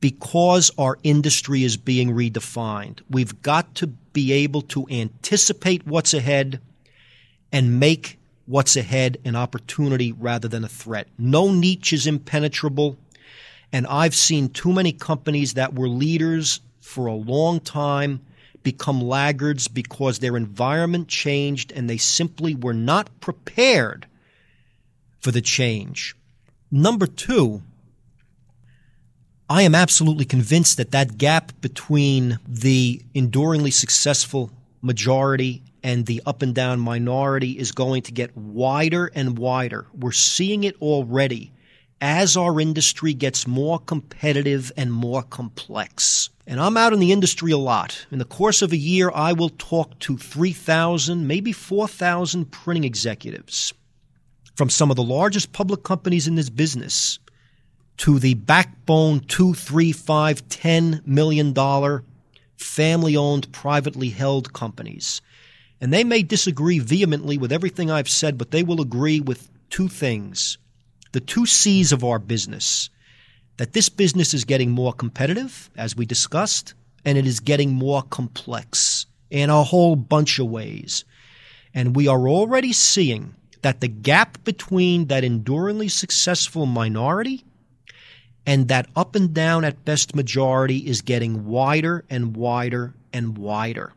Because 0.00 0.70
our 0.76 0.98
industry 1.02 1.64
is 1.64 1.76
being 1.76 2.10
redefined, 2.10 3.00
we've 3.08 3.40
got 3.42 3.74
to 3.76 3.86
be 3.86 4.32
able 4.32 4.62
to 4.62 4.86
anticipate 4.90 5.86
what's 5.86 6.12
ahead 6.12 6.60
and 7.52 7.80
make 7.80 8.18
what's 8.46 8.76
ahead 8.76 9.18
an 9.24 9.36
opportunity 9.36 10.12
rather 10.12 10.48
than 10.48 10.64
a 10.64 10.68
threat. 10.68 11.08
No 11.18 11.50
niche 11.50 11.92
is 11.92 12.06
impenetrable. 12.06 12.96
And 13.72 13.86
I've 13.86 14.14
seen 14.14 14.50
too 14.50 14.72
many 14.72 14.92
companies 14.92 15.54
that 15.54 15.74
were 15.74 15.88
leaders 15.88 16.60
for 16.80 17.06
a 17.06 17.14
long 17.14 17.60
time 17.60 18.20
become 18.62 19.00
laggards 19.00 19.68
because 19.68 20.18
their 20.18 20.36
environment 20.36 21.08
changed 21.08 21.72
and 21.72 21.88
they 21.88 21.96
simply 21.96 22.54
were 22.54 22.74
not 22.74 23.20
prepared 23.20 24.06
for 25.20 25.30
the 25.30 25.40
change. 25.40 26.14
Number 26.70 27.06
two, 27.06 27.62
I 29.48 29.62
am 29.62 29.74
absolutely 29.74 30.24
convinced 30.24 30.78
that 30.78 30.92
that 30.92 31.18
gap 31.18 31.52
between 31.60 32.38
the 32.48 33.02
enduringly 33.14 33.70
successful 33.70 34.50
majority 34.84 35.62
and 35.82 36.06
the 36.06 36.22
up 36.26 36.42
and 36.42 36.54
down 36.54 36.78
minority 36.78 37.58
is 37.58 37.72
going 37.72 38.02
to 38.02 38.12
get 38.12 38.36
wider 38.36 39.10
and 39.14 39.38
wider. 39.38 39.86
We're 39.94 40.12
seeing 40.12 40.64
it 40.64 40.76
already 40.80 41.52
as 42.00 42.36
our 42.36 42.60
industry 42.60 43.14
gets 43.14 43.46
more 43.46 43.78
competitive 43.78 44.70
and 44.76 44.92
more 44.92 45.22
complex. 45.22 46.28
And 46.46 46.60
I'm 46.60 46.76
out 46.76 46.92
in 46.92 47.00
the 47.00 47.12
industry 47.12 47.50
a 47.52 47.58
lot. 47.58 48.06
In 48.10 48.18
the 48.18 48.26
course 48.26 48.60
of 48.60 48.72
a 48.72 48.76
year, 48.76 49.10
I 49.14 49.32
will 49.32 49.48
talk 49.48 49.98
to 50.00 50.18
3,000, 50.18 51.26
maybe 51.26 51.52
4,000 51.52 52.50
printing 52.50 52.84
executives 52.84 53.72
from 54.54 54.68
some 54.68 54.90
of 54.90 54.96
the 54.96 55.02
largest 55.02 55.52
public 55.52 55.82
companies 55.82 56.28
in 56.28 56.34
this 56.34 56.50
business 56.50 57.18
to 57.96 58.18
the 58.18 58.34
backbone 58.34 59.20
two, 59.20 59.54
three, 59.54 59.92
five, 59.92 60.46
ten 60.48 61.00
million 61.06 61.52
dollar 61.52 62.04
family 62.56 63.16
owned, 63.16 63.52
privately 63.52 64.10
held 64.10 64.52
companies. 64.52 65.20
And 65.80 65.92
they 65.92 66.04
may 66.04 66.22
disagree 66.22 66.78
vehemently 66.78 67.38
with 67.38 67.52
everything 67.52 67.90
I've 67.90 68.08
said, 68.08 68.38
but 68.38 68.50
they 68.50 68.62
will 68.62 68.80
agree 68.80 69.20
with 69.20 69.50
two 69.70 69.88
things. 69.88 70.58
The 71.12 71.20
two 71.20 71.46
C's 71.46 71.92
of 71.92 72.04
our 72.04 72.18
business 72.18 72.90
that 73.56 73.72
this 73.72 73.88
business 73.88 74.34
is 74.34 74.44
getting 74.44 74.70
more 74.70 74.92
competitive, 74.92 75.70
as 75.76 75.96
we 75.96 76.04
discussed, 76.04 76.74
and 77.04 77.16
it 77.16 77.26
is 77.26 77.38
getting 77.38 77.72
more 77.72 78.02
complex 78.02 79.06
in 79.30 79.50
a 79.50 79.62
whole 79.62 79.94
bunch 79.96 80.38
of 80.38 80.48
ways. 80.48 81.04
And 81.72 81.94
we 81.94 82.08
are 82.08 82.28
already 82.28 82.72
seeing 82.72 83.34
that 83.62 83.80
the 83.80 83.88
gap 83.88 84.42
between 84.44 85.06
that 85.06 85.24
enduringly 85.24 85.88
successful 85.88 86.66
minority 86.66 87.44
and 88.46 88.68
that 88.68 88.88
up 88.94 89.14
and 89.14 89.32
down 89.32 89.64
at 89.64 89.84
best 89.84 90.14
majority 90.14 90.78
is 90.78 91.02
getting 91.02 91.46
wider 91.46 92.04
and 92.10 92.36
wider 92.36 92.94
and 93.12 93.38
wider. 93.38 93.92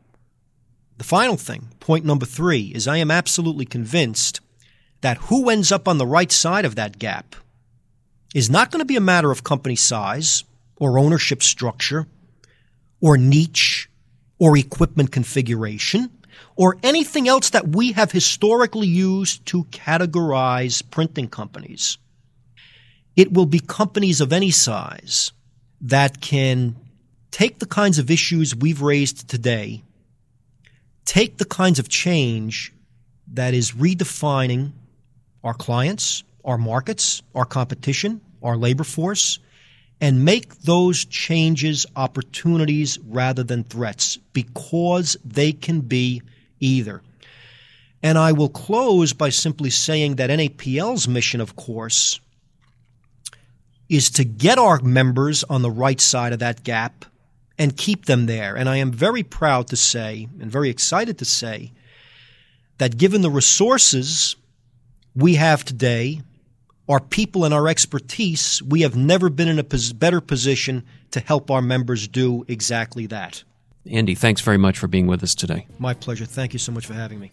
The 0.97 1.03
final 1.03 1.37
thing, 1.37 1.69
point 1.79 2.05
number 2.05 2.25
three, 2.25 2.71
is 2.73 2.87
I 2.87 2.97
am 2.97 3.11
absolutely 3.11 3.65
convinced 3.65 4.39
that 5.01 5.17
who 5.17 5.49
ends 5.49 5.71
up 5.71 5.87
on 5.87 5.97
the 5.97 6.07
right 6.07 6.31
side 6.31 6.65
of 6.65 6.75
that 6.75 6.97
gap 6.97 7.35
is 8.33 8.49
not 8.49 8.71
going 8.71 8.79
to 8.79 8.85
be 8.85 8.95
a 8.95 9.01
matter 9.01 9.31
of 9.31 9.43
company 9.43 9.75
size 9.75 10.43
or 10.79 10.97
ownership 10.97 11.43
structure 11.43 12.07
or 13.01 13.17
niche 13.17 13.89
or 14.39 14.57
equipment 14.57 15.11
configuration 15.11 16.09
or 16.55 16.77
anything 16.83 17.27
else 17.27 17.51
that 17.51 17.67
we 17.67 17.91
have 17.91 18.11
historically 18.11 18.87
used 18.87 19.45
to 19.45 19.63
categorize 19.65 20.83
printing 20.89 21.27
companies. 21.27 21.97
It 23.17 23.33
will 23.33 23.47
be 23.47 23.59
companies 23.59 24.21
of 24.21 24.31
any 24.31 24.51
size 24.51 25.31
that 25.81 26.21
can 26.21 26.75
take 27.31 27.57
the 27.57 27.65
kinds 27.65 27.97
of 27.97 28.11
issues 28.11 28.55
we've 28.55 28.83
raised 28.83 29.27
today, 29.27 29.83
take 31.03 31.37
the 31.37 31.45
kinds 31.45 31.79
of 31.79 31.89
change 31.89 32.71
that 33.33 33.55
is 33.55 33.71
redefining 33.71 34.71
our 35.43 35.55
clients, 35.55 36.23
our 36.45 36.59
markets, 36.59 37.23
our 37.33 37.43
competition, 37.45 38.21
our 38.43 38.55
labor 38.55 38.83
force, 38.83 39.39
and 39.99 40.23
make 40.23 40.55
those 40.61 41.03
changes 41.05 41.87
opportunities 41.95 42.99
rather 42.99 43.43
than 43.43 43.63
threats 43.63 44.17
because 44.31 45.17
they 45.25 45.51
can 45.51 45.81
be 45.81 46.21
either. 46.59 47.01
And 48.03 48.15
I 48.15 48.33
will 48.33 48.49
close 48.49 49.13
by 49.13 49.29
simply 49.29 49.71
saying 49.71 50.17
that 50.17 50.29
NAPL's 50.29 51.07
mission, 51.07 51.41
of 51.41 51.55
course, 51.55 52.19
is 53.89 54.09
to 54.11 54.25
get 54.25 54.57
our 54.57 54.79
members 54.81 55.43
on 55.45 55.61
the 55.61 55.71
right 55.71 55.99
side 56.01 56.33
of 56.33 56.39
that 56.39 56.63
gap 56.63 57.05
and 57.57 57.75
keep 57.75 58.05
them 58.05 58.25
there. 58.25 58.55
And 58.55 58.69
I 58.69 58.77
am 58.77 58.91
very 58.91 59.23
proud 59.23 59.67
to 59.67 59.75
say 59.75 60.27
and 60.39 60.51
very 60.51 60.69
excited 60.69 61.17
to 61.19 61.25
say 61.25 61.71
that 62.77 62.97
given 62.97 63.21
the 63.21 63.29
resources 63.29 64.35
we 65.15 65.35
have 65.35 65.65
today, 65.65 66.21
our 66.87 66.99
people 66.99 67.45
and 67.45 67.53
our 67.53 67.67
expertise, 67.67 68.61
we 68.61 68.81
have 68.81 68.95
never 68.95 69.29
been 69.29 69.47
in 69.47 69.59
a 69.59 69.63
better 69.95 70.21
position 70.21 70.83
to 71.11 71.19
help 71.19 71.49
our 71.49 71.61
members 71.61 72.07
do 72.07 72.45
exactly 72.47 73.07
that. 73.07 73.43
Andy, 73.89 74.15
thanks 74.15 74.41
very 74.41 74.57
much 74.57 74.77
for 74.77 74.87
being 74.87 75.07
with 75.07 75.23
us 75.23 75.33
today. 75.33 75.65
My 75.79 75.93
pleasure. 75.93 76.25
Thank 76.25 76.53
you 76.53 76.59
so 76.59 76.71
much 76.71 76.85
for 76.85 76.93
having 76.93 77.19
me. 77.19 77.31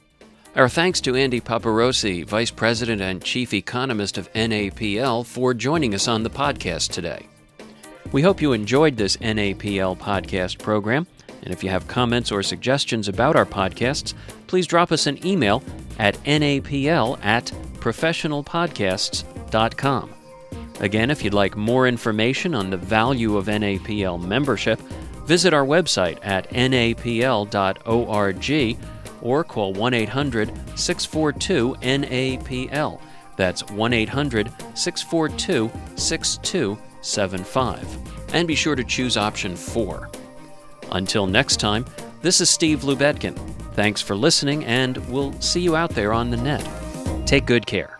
Our 0.56 0.68
thanks 0.68 1.00
to 1.00 1.16
Andy 1.16 1.40
Paparozzi, 1.40 2.24
Vice 2.24 2.52
President 2.52 3.02
and 3.02 3.20
Chief 3.20 3.52
Economist 3.52 4.18
of 4.18 4.32
NAPL, 4.34 5.26
for 5.26 5.52
joining 5.52 5.96
us 5.96 6.06
on 6.06 6.22
the 6.22 6.30
podcast 6.30 6.92
today. 6.92 7.26
We 8.12 8.22
hope 8.22 8.40
you 8.40 8.52
enjoyed 8.52 8.96
this 8.96 9.16
NAPL 9.16 9.98
podcast 9.98 10.60
program. 10.60 11.08
And 11.42 11.52
if 11.52 11.64
you 11.64 11.70
have 11.70 11.88
comments 11.88 12.30
or 12.30 12.44
suggestions 12.44 13.08
about 13.08 13.34
our 13.34 13.44
podcasts, 13.44 14.14
please 14.46 14.68
drop 14.68 14.92
us 14.92 15.08
an 15.08 15.26
email 15.26 15.60
at 15.98 16.14
napl 16.22 17.18
at 17.24 17.46
professionalpodcasts.com. 17.80 20.14
Again, 20.78 21.10
if 21.10 21.24
you'd 21.24 21.34
like 21.34 21.56
more 21.56 21.88
information 21.88 22.54
on 22.54 22.70
the 22.70 22.76
value 22.76 23.36
of 23.36 23.46
NAPL 23.46 24.24
membership, 24.24 24.78
visit 25.26 25.52
our 25.52 25.66
website 25.66 26.20
at 26.22 26.48
napl.org 26.50 27.48
or 29.24 29.42
call 29.42 29.72
1 29.72 29.94
800 29.94 30.52
642 30.78 31.74
NAPL. 31.82 33.00
That's 33.36 33.68
1 33.70 33.92
800 33.92 34.52
642 34.74 35.72
6275. 35.96 38.34
And 38.34 38.46
be 38.46 38.54
sure 38.54 38.76
to 38.76 38.84
choose 38.84 39.16
option 39.16 39.56
4. 39.56 40.08
Until 40.92 41.26
next 41.26 41.58
time, 41.58 41.84
this 42.22 42.40
is 42.40 42.48
Steve 42.48 42.82
Lubetkin. 42.82 43.36
Thanks 43.74 44.00
for 44.00 44.14
listening, 44.14 44.64
and 44.64 44.96
we'll 45.08 45.32
see 45.40 45.60
you 45.60 45.74
out 45.74 45.90
there 45.90 46.12
on 46.12 46.30
the 46.30 46.36
net. 46.36 46.64
Take 47.26 47.46
good 47.46 47.66
care. 47.66 47.98